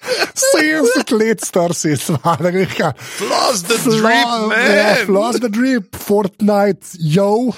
[0.00, 2.92] 70 let star si, spada, nekaj.
[2.96, 5.06] Flos the drip, Yeah, man!
[5.06, 7.52] floss the drip, Fortnite, yo.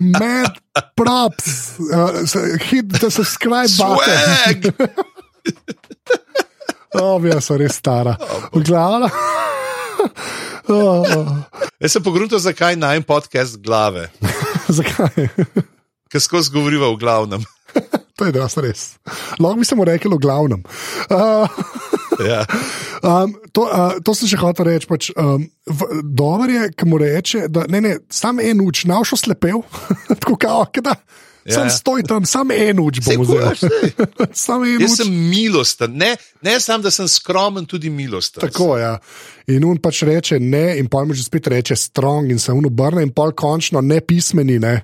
[0.00, 0.58] Mad
[0.96, 2.22] props, uh,
[2.60, 4.18] hit the subscribe button.
[4.18, 4.60] Swag!
[6.94, 8.16] Oh, ja, so res stara.
[8.52, 9.10] V glavnem.
[10.68, 11.06] Oh,
[11.82, 14.06] Jaz sem pogrunil, zakaj naj podcast glave,
[14.78, 15.26] zakaj?
[16.12, 17.42] ker skozi govoriva v glavnem.
[18.18, 18.80] To je res res.
[19.40, 20.62] Lahko bi se mu rekel v glavnem.
[21.10, 21.48] Uh,
[22.22, 22.44] Ja.
[23.02, 24.86] Um, to, uh, to sem še hotel reči.
[24.86, 25.46] Pač, um,
[26.04, 29.62] Dobro je, ki mu reče, da ne, ne, sam en uč, naušel slepel,
[30.20, 30.96] tako kao, da
[31.42, 31.74] Ja, sam ja.
[31.74, 33.56] stoj tam, sam en uč bom vzel.
[34.44, 35.00] Sam en Jaz uč.
[35.00, 38.38] sem milosten, ne, ne samo, da sem skromen, tudi milosten.
[38.44, 38.84] Tako je.
[38.84, 38.92] Ja.
[39.50, 42.62] In on pač reče ne, in pol mu že spet reče strong, in se on
[42.70, 44.60] obrne, in pol končno ne pismeni.
[44.62, 44.76] Ne.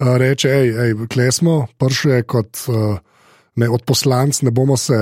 [0.00, 2.96] Uh, reče, hej, hej, kle smo, prši je kot uh,
[3.60, 4.96] ne, od poslanc, ne bomo se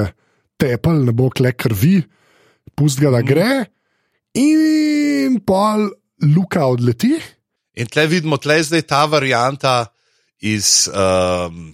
[0.58, 2.00] tepali, ne bo kle krvi,
[2.74, 3.68] pust ga, da gre.
[4.38, 5.86] In pol
[6.34, 7.14] Luka odleti.
[7.78, 9.76] In tle vidimo, tle je zdaj ta varianta
[10.42, 11.70] iz, um,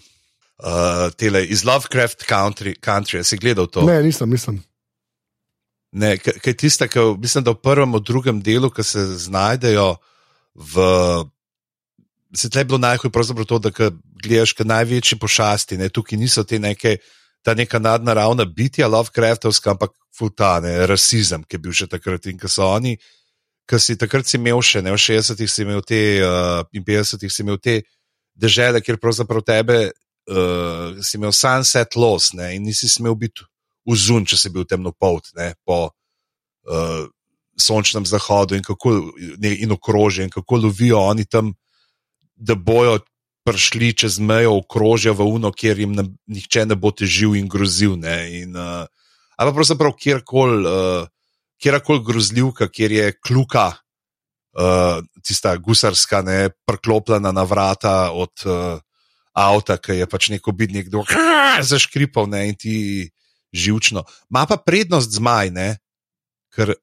[0.60, 2.76] uh, tele, iz Lovecraft Country.
[2.76, 3.24] country.
[3.24, 3.86] Si gledal to?
[3.88, 4.60] Ne, nisem, nisem.
[5.96, 9.94] Ne, kaj tista, ki mislim, da v prvem, v drugem delu, ki se znajdejo
[10.54, 10.90] v.
[12.36, 13.70] Se tle bilo najhuj pravzaprav to, da
[14.22, 16.96] gledaš, kaj največji pošasti, ne, tukaj niso te neke,
[17.44, 22.26] ta neka nadnaravna bitja, Lovecraftovska, ampak futane, rasizem, ki je bil še takrat.
[22.30, 22.96] In ki so oni,
[23.70, 27.32] ki si takrat si imel še, ne v 60-ih si imel te, uh, in 50-ih
[27.32, 27.80] si imel te
[28.34, 33.46] dežele, kjer pravzaprav tebe uh, si imel sunset los, ne, in nisi smel biti
[33.88, 37.04] vzun, če si bil temnopolt, ne, po uh,
[37.60, 38.94] sončnem zahodu in, kako,
[39.38, 41.52] ne, in okrožje, in kako lovijo oni tam,
[42.44, 42.98] da bojo
[43.44, 47.96] prišli čez mejo okrožja v Uno, kjer jim ne, nihče ne bo težil in grozil.
[48.00, 48.88] Ne, in, uh,
[49.36, 51.08] ali pa pravzaprav kjerkoli, uh,
[51.60, 53.72] kjerkoli grozljivka, kjer je kluka.
[54.54, 58.78] Uh, tista gusarska, ne, priklopljena na vrata od uh,
[59.34, 61.02] avta, ki je pač neko bid nekdo
[61.72, 62.76] zaškripal, ne, in ti
[63.50, 64.04] živčno.
[64.30, 65.68] Ma pa prednost zmaj, ne,
[66.54, 66.76] ker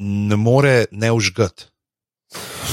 [0.00, 1.69] ne more ne užgati.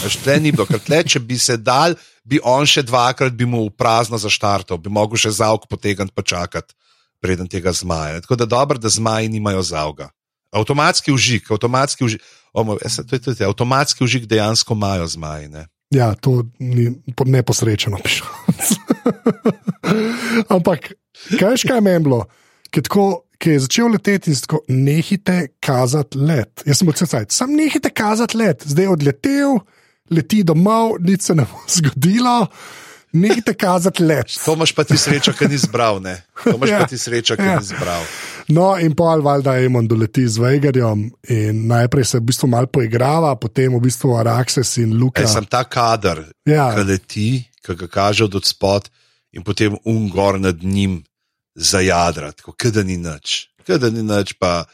[0.04, 1.96] Veš, Tle ni bilo, ker tle, če bi se dal,
[2.28, 6.26] bi on še dvakrat bi mu v prazno zaštartal, bi mogel še zavk potegniti pa
[6.26, 6.76] čakati,
[7.24, 8.22] preden tega zmaja.
[8.26, 10.12] Tako da dobro, da zmaji nimajo zavga.
[10.56, 12.24] Avtomatski užig, avtomatski užig,
[12.54, 15.50] omo, jaz, to je tudi avtomatski užig dejansko imajo zmaji.
[15.52, 15.66] Ne?
[15.94, 18.00] Ja, to ni po- neposrečeno.
[20.56, 20.92] Ampak,
[21.40, 22.26] kaj je meni bilo?
[22.72, 23.06] Ker tako,
[23.40, 26.64] ki je začel leteti in tako, nehite kazati let.
[26.66, 29.60] Jaz sem bil vse cajt, sam nehite kazati let, zdaj je odletel,
[30.10, 32.48] leti domov, nič se ne bo zgodilo.
[33.14, 34.28] Nehite kazati let.
[34.46, 36.02] To imaš pa ti srečo, ker nisi zbral.
[36.44, 36.80] To imaš Ja.
[36.80, 37.56] pa ti srečo, ker Ja.
[37.56, 38.04] nisi zbral.
[38.50, 43.36] No, in pol valjda Emon doleti z Veigarjem in najprej se v bistvu malo poigrava,
[43.36, 45.22] potem v bistvu Araxes in Luka.
[45.22, 46.76] Ej, sem ta kader, Ja.
[46.76, 47.28] ki leti,
[47.64, 48.90] ki ga kaže od spod,
[49.34, 51.04] in potem ungor nad njim
[51.56, 53.48] zajadra, tako da ni nič.
[53.68, 54.66] Da ni nič, pa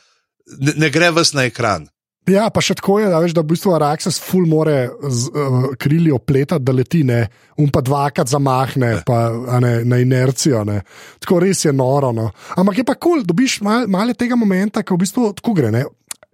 [0.60, 1.88] ne, ne gre vas na ekran.
[2.30, 5.66] Ja, pa še tako je, da, veš, da v bistvu Araxes ful more z uh,
[5.76, 7.26] krili opletati, da leti, ne,
[7.60, 10.62] um pa dvakrat zamahne, pa a ne, na inercijo.
[10.68, 10.78] Ne.
[11.20, 12.14] Tako res je noro.
[12.16, 12.30] No.
[12.56, 15.74] Ampak je pa kul, cool, dobiš mal, malo tega momenta, ko v bistvu tako gre.
[15.76, 15.84] Ne.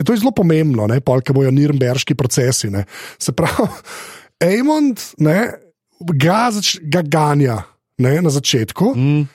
[0.05, 2.69] To je zelo pomembno, ne, pol, ker bojo nirnberški procesi.
[2.69, 2.85] Ne.
[3.17, 3.65] Se pravi,
[4.53, 5.39] Eamond ne,
[6.21, 7.63] ga, zač, ga ganja
[7.99, 9.25] ne, na začetku, Mm.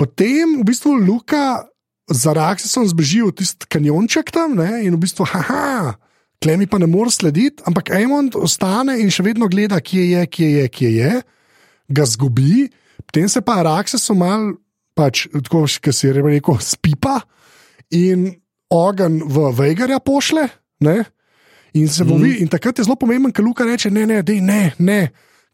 [0.00, 1.66] potem v bistvu Luka
[2.08, 5.96] z Araxesom zbeži v tisti kanjonček tam ne, in v bistvu, haha,
[6.44, 10.50] klemi pa ne more slediti, ampak Eamond ostane in še vedno gleda, kje je, kje
[10.50, 11.12] je, kje je,
[11.88, 12.68] ga zgubi,
[13.06, 14.52] potem se pa Araxesu mal,
[14.94, 17.22] pač, tako kot si je rekel, spipa
[17.94, 18.28] in
[18.74, 20.48] ogen v Veigarja pošle.
[20.84, 21.04] Ne?
[21.74, 22.24] In, se mm.
[22.44, 25.00] in takrat je zelo pomemben, ker Luka reče: ne, ne, dej, ne, ne.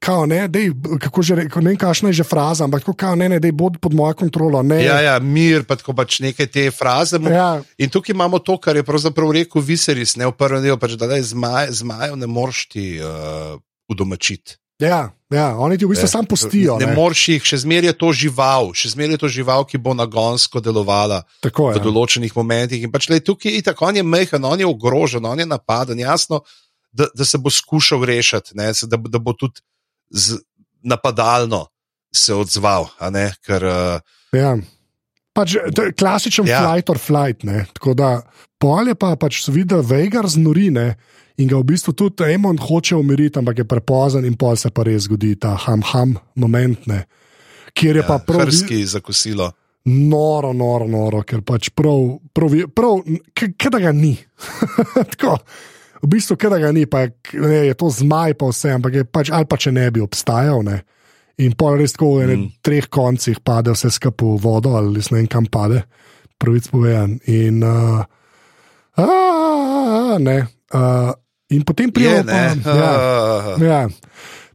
[0.00, 3.18] Kao, ne, dej, kako že rekel, ne vem, kakšna je že fraza, ampak tako, kao,
[3.20, 4.62] ne, ne, dej, bod pod mojo kontrolo.
[4.64, 4.80] Ne.
[4.80, 7.20] Ja, ja, mir, pa tako pač neke te fraze.
[7.20, 7.60] Ja.
[7.76, 11.04] In tukaj imamo to, kar je pravzaprav rekel Viseris, ne v prvem delu, pač, da
[11.04, 13.60] daj, zmaj, zmajev ne moreš ti uh,
[13.92, 14.56] udomačiti.
[14.80, 16.78] Ja, ja, oni ti v bistvu samo pustijo.
[16.80, 19.76] Ne Ne, moreš jih, še zmeraj je to žival, še zmeraj je to žival, ki
[19.76, 21.84] bo nagonsko delovala Tako v je.
[21.84, 22.88] določenih momentih.
[22.88, 26.00] In pač le tukaj je tako, on je mehen, on je ogrožen, on je napaden.
[26.00, 26.40] Jasno,
[26.88, 29.60] da, da se bo skušal rešiti, ne, da, da bo tudi
[30.10, 30.38] z,
[30.82, 31.66] napadalno
[32.14, 32.88] se odzval.
[33.46, 34.00] Ker, uh,
[34.32, 34.56] Ja.
[35.32, 36.60] Pač, to je klasičen Ja.
[36.62, 37.44] flight or flight.
[37.44, 37.66] Ne?
[37.72, 38.22] Tako da
[38.58, 40.96] pol je pa pač vidi, da Veigar znori ne?
[41.40, 44.82] in ga v bistvu tudi Emon hoče umiriti, ampak je prepozen in pol se pa
[44.84, 47.06] res zgodi ta ham-ham moment, ne?
[47.72, 49.52] kjer je ja, pa prav hrski za kosilo.
[49.84, 53.00] noro, noro, noro, ker pač prav, prav, prav
[53.32, 54.18] kaj da ga ni.
[55.16, 55.38] Tako.
[56.00, 59.04] V bistvu, da ga ni, pa je, ne, je to zmaj, pa vse, ampak je
[59.04, 60.64] pač ali pa če ne bi obstajal.
[60.64, 60.80] Ne.
[61.40, 62.60] In pol res tako mm.
[62.64, 65.84] treh koncih pade vse skupaj v vodo, ali ne vem kam pade,
[66.40, 67.18] pravic povedan.
[67.28, 68.04] In, uh,
[68.96, 70.38] a, a, ne,
[70.76, 71.12] uh,
[71.52, 72.44] in potem Je, pridemo ne.
[72.64, 72.76] pa.
[72.76, 72.92] Ja,
[73.72, 73.82] ja.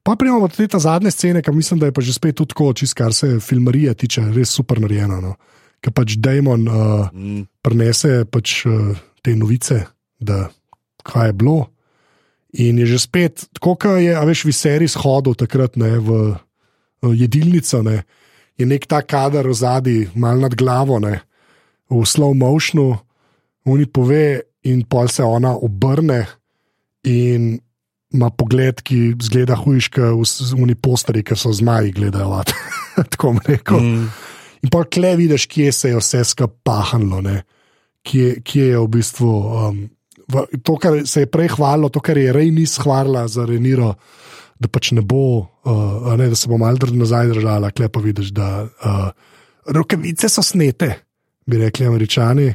[0.06, 2.54] Pa pridemo do te ta zadnje scene, ki mislim, da je pa že spet tudi
[2.54, 5.18] tako, čist kar se filmarije tiče, res super narejeno.
[5.22, 5.34] No.
[5.82, 8.94] Ker pač Damon uh, mm, prenese pač, uh,
[9.26, 9.82] te novice,
[10.22, 10.46] da
[11.06, 11.60] kaj je bilo.
[12.66, 17.12] In je že spet, tako kot je, a veš, Viserys hodil takrat ne, v uh,
[17.12, 18.06] jedilnico, ne,
[18.56, 21.20] je nek ta kader v zadnji, mal nad glavo, ne,
[21.92, 22.96] v slow motionu,
[23.68, 26.26] oni pove, in pol se ona obrne
[27.06, 27.60] in
[28.16, 30.24] ima pogled, ki zgleda hujška v
[30.62, 32.42] oni posteri, ki so zmaji gledajo.
[33.12, 33.80] tako rekel.
[33.80, 34.08] mm,
[34.64, 37.22] In pa kle vidiš, kje se je vse skupaj pahnilo,
[38.02, 39.30] kje, kje je v bistvu.
[39.30, 39.84] Um,
[40.64, 43.94] to, kar se je prej hvalilo, to, kar je Rej ni shvalila za Reniro,
[44.60, 48.32] da pač ne bo, uh, ne, da se bo malo nazaj držala, kle pa vidiš,
[48.36, 49.10] da uh,
[49.68, 50.94] rokavice so snete,
[51.46, 52.54] bi rekli američani.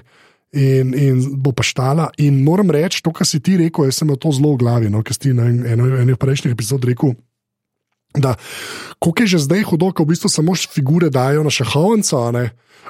[0.50, 2.08] In, in bo pa štala.
[2.18, 5.04] In moram reči, to, kar si ti rekel, jaz sem to zelo v glavi, no,
[5.06, 7.14] ker si ti na en- eno- eni od prejšnjih epizod rekel,
[8.14, 8.34] da
[8.98, 12.32] koliko je že zdaj hudo, ko v bistvu samo figure dajo na šahovnico.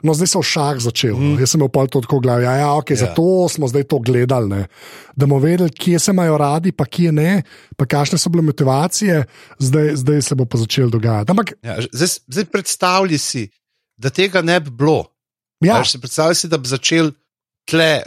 [0.02, 1.16] No, zdaj se je šah začel.
[1.16, 1.38] Mm.
[1.42, 2.44] Jaz sem imel to tako v glavi.
[2.44, 3.04] Ja, ja, okay, yeah.
[3.04, 4.62] Zato smo zdaj to gledali, ne.
[5.16, 7.42] da bomo vedeli, kje se imajo radi, pa kje ne,
[7.76, 9.24] pa kakšne so bile motivacije,
[9.58, 11.30] zdaj, zdaj se bo pa začel dogajati.
[11.30, 13.48] Ampak, ja, zdaj, zdaj predstavljaj si,
[13.96, 15.10] da tega ne bi bilo.
[15.60, 15.84] ja, Ja.
[15.84, 17.12] Si predstavljaj si, da bi začel
[17.68, 18.02] tle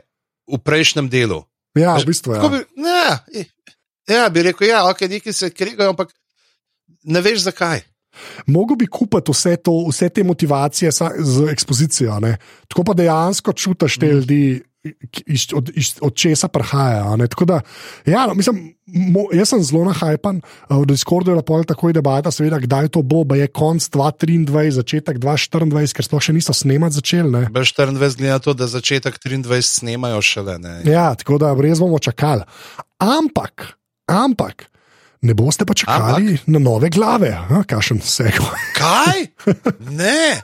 [0.49, 1.43] v prejšnjem delu.
[1.77, 2.49] ja Veš, v bistvu Ja.
[2.49, 3.45] Bi, ne,
[4.09, 6.09] ja, bi rekel, ja, okay, nekaj se kregajo, ampak
[7.03, 7.81] ne veš zakaj.
[8.45, 12.37] Mogoče bi kupiti vse, to, vse te motivacije sa- z ekspozicijo, ne?
[12.67, 14.61] tako pa dejansko čutiš te ljudi,
[15.11, 17.17] ki- iz, od, iz, od česa prihajajo.
[17.27, 17.61] Tako Da,
[18.05, 22.31] ja, no, mislim, mo, jaz sem zelo nahajpan, eh, v Discordu je lahko takoj debata,
[22.31, 26.95] seveda, kdaj to bo, ba je konc 2023, začetek 2024, ker sploh še niso snemati
[26.95, 27.31] začeli.
[27.31, 27.43] ne.
[27.47, 30.59] B24 glede na to, da začetek 23 snemajo šele.
[30.59, 30.81] Ne.
[30.85, 32.43] Ja, tako da res bomo čakali.
[32.99, 33.73] Ampak,
[34.05, 34.69] ampak.
[35.23, 36.47] Ne boste pa čakali ampak.
[36.51, 37.31] na nove glave,
[37.67, 38.43] kašem sego.
[38.79, 39.31] Kaj?
[39.91, 40.43] Ne,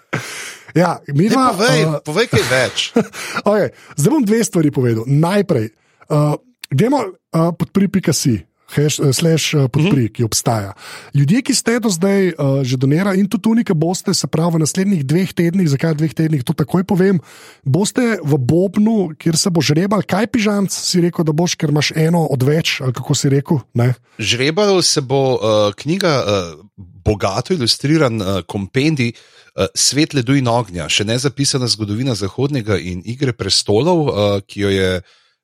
[0.76, 2.78] Ja, ne dva, povej, eh, povej kaj več.
[3.50, 5.04] Okay, zdaj bom dve stvari povedal.
[5.10, 5.74] Najprej,
[6.14, 6.38] uh,
[6.70, 8.38] gremo uh, pod pripika si.
[8.76, 10.74] Hash, uh, slash uh, podpri, ki obstaja.
[11.18, 14.64] Ljudje, ki ste do zdaj uh, že donirali in tudi unike, boste, se pravi, v
[14.64, 17.20] naslednjih dveh tednih, zakaj dveh tednih, to takoj povem,
[17.64, 21.92] boste v Bobnu, kjer se bo žrebal, kaj pižamc si rekel, da boš, ker imaš
[21.98, 23.62] eno odveč, ali kako si rekel.
[23.74, 23.94] Ne?
[24.20, 29.14] Žrebalo se bo uh, knjiga, uh, bogato ilustriran uh, kompendij.
[29.56, 34.62] Uh, Svet ledu in ognja, še ne zapisana zgodovina Zahodnega in Igre prestolov, uh, ki
[34.62, 34.92] jo je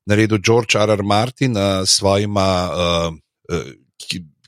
[0.05, 0.89] naredil George R.
[0.91, 1.03] R.
[1.03, 3.13] Martin uh, s svojima uh,
[3.51, 3.71] uh,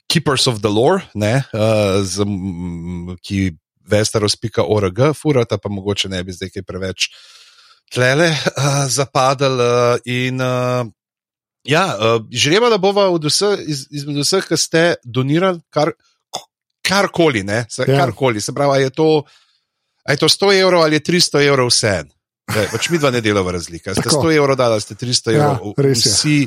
[0.07, 3.51] Keepers of the Lore, ne, uh, z, m, ki
[3.87, 7.09] vestaros.org, furata pa mogoče ne bi zdaj kaj preveč
[7.93, 9.55] tlele uh, zapadal.
[9.59, 10.87] Uh, in uh,
[11.67, 15.91] ja, uh, žrebala bova od vseh, iz, izmed vseh, ki ste donirali kar,
[16.87, 18.05] karkoli, ne, se, Ja.
[18.05, 18.41] karkoli.
[18.41, 19.23] Se pravi, je to.
[20.07, 22.05] A je to 100 evrov ali je 300 evrov vse?
[22.47, 23.91] Pač mi dva ne delava razlika.
[23.91, 24.23] Ste Tako.
[24.23, 25.75] 100 evrov dali, ste 300 Ja, evrov.
[25.75, 25.91] je.
[25.91, 26.37] Vsi,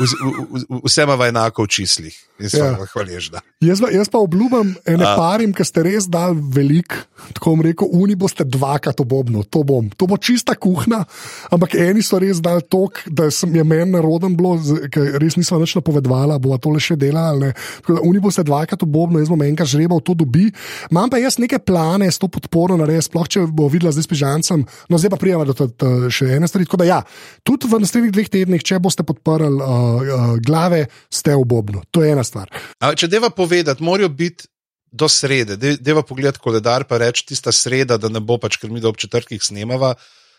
[0.00, 2.72] vz- v- v- vse imamo enako v čislih in smo Ja.
[2.72, 2.86] ja.
[2.86, 3.38] hvaležni.
[3.60, 5.12] Jaz, jaz pa obljubim ene A.
[5.14, 6.88] parim, ki ste res dal velik,
[7.36, 9.92] tako bom rekel, uni boste dvakrat obobno, to bom.
[9.92, 11.04] To bo čista kuhna,
[11.52, 14.56] ampak eni so res dal tok, da sem je meni naroden bilo,
[14.88, 17.52] ker res nisem več napovedvala, bo to le še delala.
[17.84, 20.48] da Uni boste dvakrat obobno, jaz bom enkrat žrebal, to dobi.
[20.88, 24.08] Imam pa jaz neke plane s to podporo narediti, sploh če bo videla zdaj s
[24.08, 24.64] pižancem.
[24.88, 26.64] No, zdaj pa prijava do t- še ene stvari.
[26.64, 27.00] Tako da ja,
[27.42, 31.82] tudi v naslednjih dveh tednih, če boste podprli uh, uh, glave, ste obobno.
[31.90, 32.48] To je ena stvar.
[32.78, 34.48] A, če deva povedati, morajo biti
[34.90, 35.54] do srede.
[35.56, 38.88] De- Deva pogledati koledar, pa reči tista sreda, da ne bo pač, ker mi da
[38.88, 39.94] ob četrtih snemava.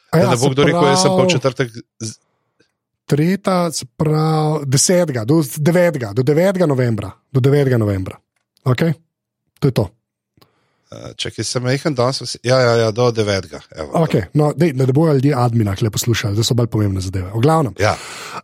[0.09, 1.69] A Da ja, ne bo kdo rekel, jaz sem pa v četrtek.
[3.05, 6.65] tretja, se pravi, desetega, do devetega, do 9.
[6.65, 7.11] novembra.
[7.31, 7.77] Do 9.
[7.77, 8.17] novembra.
[8.63, 8.93] Okay?
[9.59, 9.85] To je to.
[10.91, 12.21] Eh, Čakaj, sem majhen danes.
[12.21, 13.59] vsi- Ja, ja, ja, do devetega.
[13.71, 14.23] evo, Okay.
[14.33, 17.31] No, dej, da ne bojo ljudje admina, le poslušajo, da so bolj pomembne zadeve.
[17.31, 17.73] V glavnem.
[17.79, 17.95] Ja.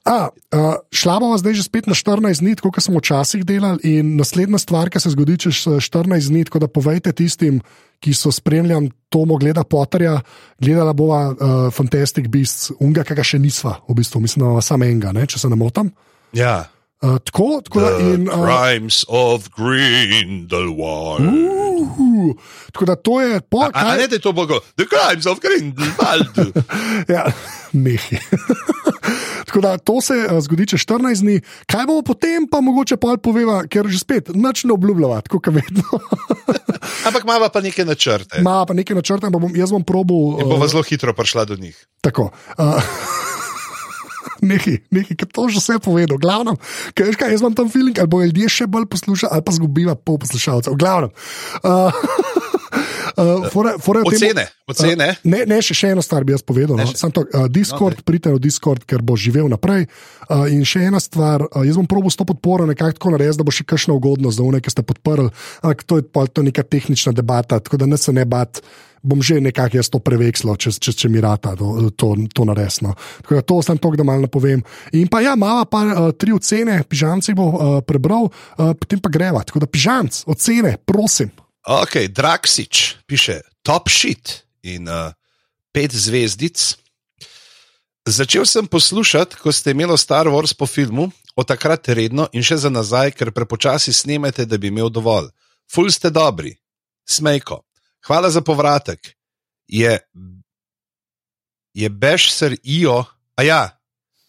[0.03, 4.15] A, a, šla bova zdaj že spet na 14 dni, kot smo včasih delali, in
[4.15, 7.59] naslednja stvar, ki se zgodi čez eh, 14 dni, tako da povejte tistim,
[7.99, 10.21] ki so spremljali Tomo gleda Potterja,
[10.59, 11.35] gledala bova uh,
[11.73, 15.39] Fantastic Beasts, unga, ki ga še nisva, v bistvu, mislim, da samo enega, ne, če
[15.39, 15.91] se ne motim.
[16.33, 16.65] ja.
[16.97, 18.23] Uh, tako, tako da in.
[18.25, 21.21] Uh, crimes of Grindelwald.
[21.21, 22.06] uh,
[22.71, 24.59] tako da to je, po, A, a ne, da je to bogo.
[24.75, 26.53] The crimes of Grindelwald.
[27.13, 27.25] Ja,
[27.73, 28.17] nehi.
[29.47, 33.17] Tako da to se uh, zgodi čez 14 dni, kaj bomo potem, pa mogoče pol
[33.17, 36.01] poveva, ker že spet nič ne obljubljava, tako kot vedno.
[37.07, 38.41] Ampak ima pa neke načrte.
[38.43, 40.41] Ma pa nekaj načrta, pa bom, jaz bom probal.
[40.43, 41.79] In bova zelo hitro prišla do njih.
[42.01, 42.31] Tako.
[42.57, 42.83] Uh,
[44.41, 46.17] Nekaj, nekaj, ki to že vse povedal.
[46.21, 46.57] Glavno,
[46.93, 49.95] kaj, kaj, jaz imam tam feeling, ali bo ljudje še bolj poslušali, ali pa zgubiva
[49.95, 50.75] pol poslušalcev.
[50.77, 51.09] Glavno.
[51.63, 51.89] Uh,
[53.17, 55.07] uh, fore, fore v tem- Ocene, ocene.
[55.23, 56.77] Ne, ne še, še eno stvar bi jaz povedal.
[56.77, 56.85] No.
[56.97, 59.88] Sam to, uh, Discord, no, pridite na Discord, ker bo živel naprej.
[60.27, 63.39] Uh, in še ena stvar, uh, jaz bom probil s to podporo nekako tako narediti,
[63.41, 65.29] da bo še kakšna ugodnost za one, ki ste podprli.
[65.63, 68.61] Ampak to je pa to neka tehnična debata, tako da ne se ne bat.
[69.07, 72.91] Bom že nekako jaz to prevekslo, če, če, če mi rata to, to, to naresno.
[73.23, 74.63] Tako da to sem to, da malo napovem.
[74.99, 79.11] In pa ja, mala pa uh, tri ocene, pižamci bo uh, prebral, uh, potem pa
[79.13, 79.45] greva.
[79.47, 81.31] Tako da pižamc, ocene, prosim.
[81.67, 85.15] Ok, Draxič piše top shit in uh,
[85.75, 86.55] pet zvezdic.
[88.07, 92.55] Začel sem poslušati, ko ste imeli Star Wars po filmu, od takrat redno in še
[92.63, 95.27] za nazaj, ker prepočasi snemate, da bi imel dovolj.
[95.67, 96.55] Ful ste dobri,
[97.03, 97.66] smejko.
[98.07, 99.13] Hvala za povratek.
[99.67, 99.99] Je,
[101.73, 103.03] je Bešser Ijo,
[103.35, 103.61] a ja,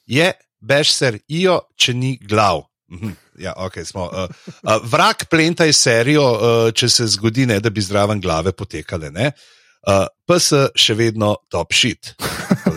[0.06, 2.64] je Bešser Ijo, če ni glav.
[2.90, 4.26] Mhm, Ja, okay, smo, uh,
[4.66, 9.12] uh, vrak plenta je serijo, uh, če se zgodi, ne, da bi zraven glave potekale.
[9.14, 9.30] ne.
[9.86, 12.16] Uh, PS še vedno top shit.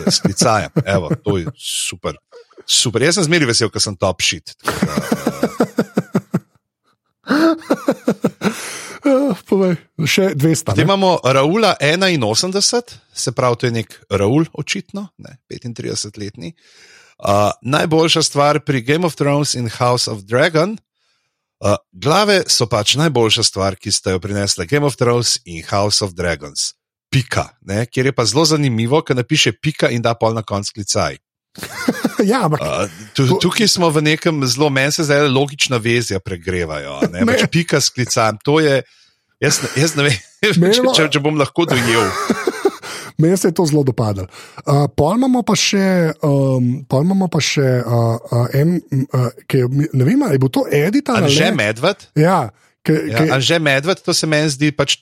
[0.06, 2.14] Sklicajem, evo, to je super.
[2.62, 3.02] super.
[3.02, 4.54] Jaz sem zmeri vesel, ker sem top shit.
[4.62, 4.94] Tako da,
[7.22, 8.41] Uh,
[9.48, 9.76] povej,
[10.06, 10.66] še 200.
[10.70, 10.88] Potem ne?
[10.90, 16.54] imamo Raula 81, se pravi, to je nek Raul, očitno, ne, 35-letni.
[17.22, 20.78] Uh, najboljša stvar pri Game of Thrones in House of Dragon.
[21.62, 26.02] Uh, glave so pač najboljša stvar, ki ste jo prinesli Game of Thrones in House
[26.02, 26.72] of Dragons.
[27.12, 30.70] Pika, ne, kjer je pa zelo zanimivo, ker napiše pika in da pol na konc
[30.74, 31.20] klicaj.
[32.32, 37.00] ja, ampak Uh, tu, tukaj smo v nekem zelo, meni se zdaj logična vezja pregrevajo.
[37.12, 37.28] Ne, Ne.
[37.28, 38.82] pač pika s klicajem, to je.
[39.42, 40.16] Jaz, jaz ne vem,
[40.62, 42.06] Meni če, če, bom lahko dojel.
[43.18, 44.28] meni se je to zelo dopadlo.
[44.62, 48.78] Uh, pol imamo pa še, um, imamo pa še uh, uh, en,
[49.10, 51.50] uh, ki je, ne vem, ali bil to edita ali ne.
[51.58, 52.48] Medved, Ja,
[52.86, 54.96] ki, ja, ki, Anže Medved, to se meni zdi pač.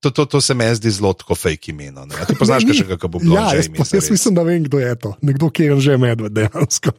[0.00, 2.04] To, to, to se meni zdi zelo tako fake imeno.
[2.06, 2.14] Ne?
[2.20, 3.38] A Ti poznaš, Ne, še kako bo bilo?
[3.38, 4.10] Ja, jaz, ime, jaz zares?
[4.10, 5.14] mislim, da vem, kdo je to.
[5.22, 6.92] Nekdo, ki je že medved, dejansko.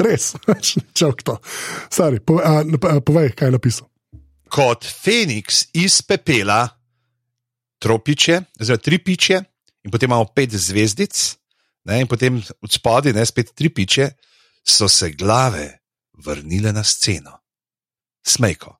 [0.00, 0.34] Res,
[0.98, 1.38] čovek to.
[1.92, 3.88] Sorry, po, a, a, povej, kaj je napisal.
[4.50, 6.64] Kot Feniks iz pepela,
[7.80, 9.38] tropiče, oziroma tri piče,
[9.86, 11.14] in potem imamo pet zvezdic,
[11.88, 14.10] ne, in potem od spodaj, ne spet tri piče,
[14.66, 15.80] so se glave
[16.24, 17.38] vrnile na sceno.
[18.26, 18.79] Smejko.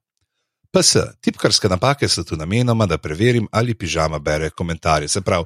[0.71, 5.07] PS, tipkarske napake so tu namenoma, da preverim, ali pižama bere komentarje.
[5.11, 5.45] Se pravi,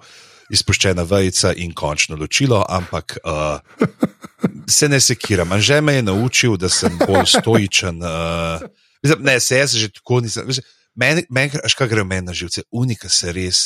[0.53, 3.59] izpuščena vejca in končno ločilo, ampak uh,
[4.77, 5.51] se ne sekiram.
[5.51, 8.01] Anže me je naučil, da sem bolj stoičen.
[8.03, 10.49] Uh, ne, se jaz že tako nisem.
[10.95, 13.65] Meni, men, kaj gre meni na živce, unika se res,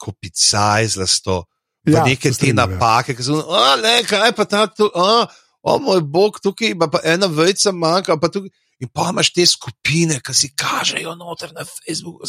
[0.00, 1.44] ko picaj zlasto.
[1.86, 2.56] Ja, neke te ja.
[2.56, 3.42] napake, ki so,
[3.82, 5.26] ne, kaj pa ta tu, o,
[5.62, 8.50] o moj bog, tukaj ima pa ena vejca manjka, pa tukaj.
[8.82, 12.26] In pa imaš te skupine, ki si kažejo noter na Facebooku.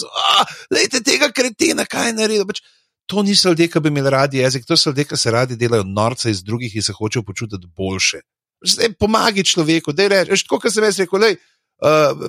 [0.74, 2.46] Lejte tega kretina, kaj je naredil.
[2.50, 2.62] Pač,
[3.10, 5.84] to niso ljudje, ki bi imeli radi jezik, to so ljudje, ki se radi delajo
[5.84, 8.22] norce iz drugih in se hočejo počutiti boljše.
[8.66, 11.36] Zdaj, pomagi človeku, da rečeš, tako kot sem jaz rekel, lej,
[11.86, 12.24] uh,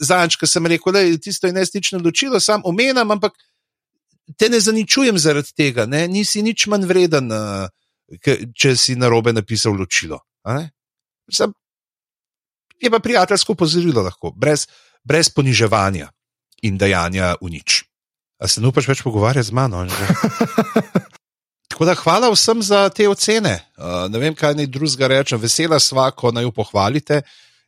[0.00, 3.38] zanč, ki sem rekel, da je tisto nestično ločilo, sam omenjam, ampak
[4.38, 6.06] te ne zaničujem zaradi tega, ne?
[6.08, 7.70] nisi nič manj vreden, uh,
[8.56, 10.20] če si na robe napisal ločilo.
[11.32, 11.54] Sam,
[12.80, 14.66] je pa prijateljsko pozorilo lahko, brez,
[15.04, 16.10] brez poniževanja
[16.62, 17.84] in dajanja v nič.
[18.40, 19.84] A se ne upaš več pogovarjati z mano?
[21.70, 23.54] Tako da hvala vsem za te ocene.
[23.76, 25.40] Uh, ne vem, kaj naj drugega rečem.
[25.40, 27.22] Vesela sva, ko naj jo pohvalite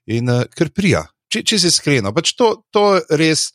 [0.08, 1.04] in uh, ker prija.
[1.32, 3.52] Če, če si iskreno, pač to, to res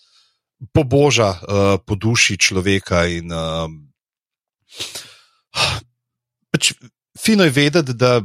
[0.74, 3.06] poboža uh, po duši človeka.
[3.14, 3.70] In, uh,
[6.54, 6.74] pač
[7.18, 8.22] fino je vedeti, da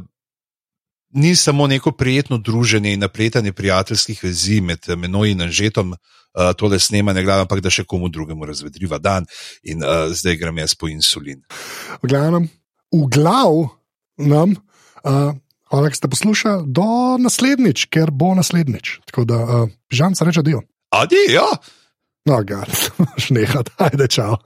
[1.13, 6.79] ni samo neko prijetno druženje in napletanje prijateljskih vezi med menoj in Anžetom, uh, tole
[6.79, 9.25] snemanje glave, ampak da še komu drugemu razvedriva dan
[9.63, 11.43] in uh, zdaj grem jaz po insulin.
[12.01, 12.49] V glavnem,
[12.93, 13.69] v glav
[14.17, 14.57] nam.
[15.03, 15.33] Uh,
[15.73, 16.67] Hvala, da ste poslušali.
[16.69, 18.99] Do naslednjič, ker bo naslednjič.
[19.09, 20.61] Tako da, uh, žal, se reče, dio.
[20.93, 21.47] Adijo.
[22.29, 22.69] No, gar,
[23.25, 24.37] šneha, ajde, čau.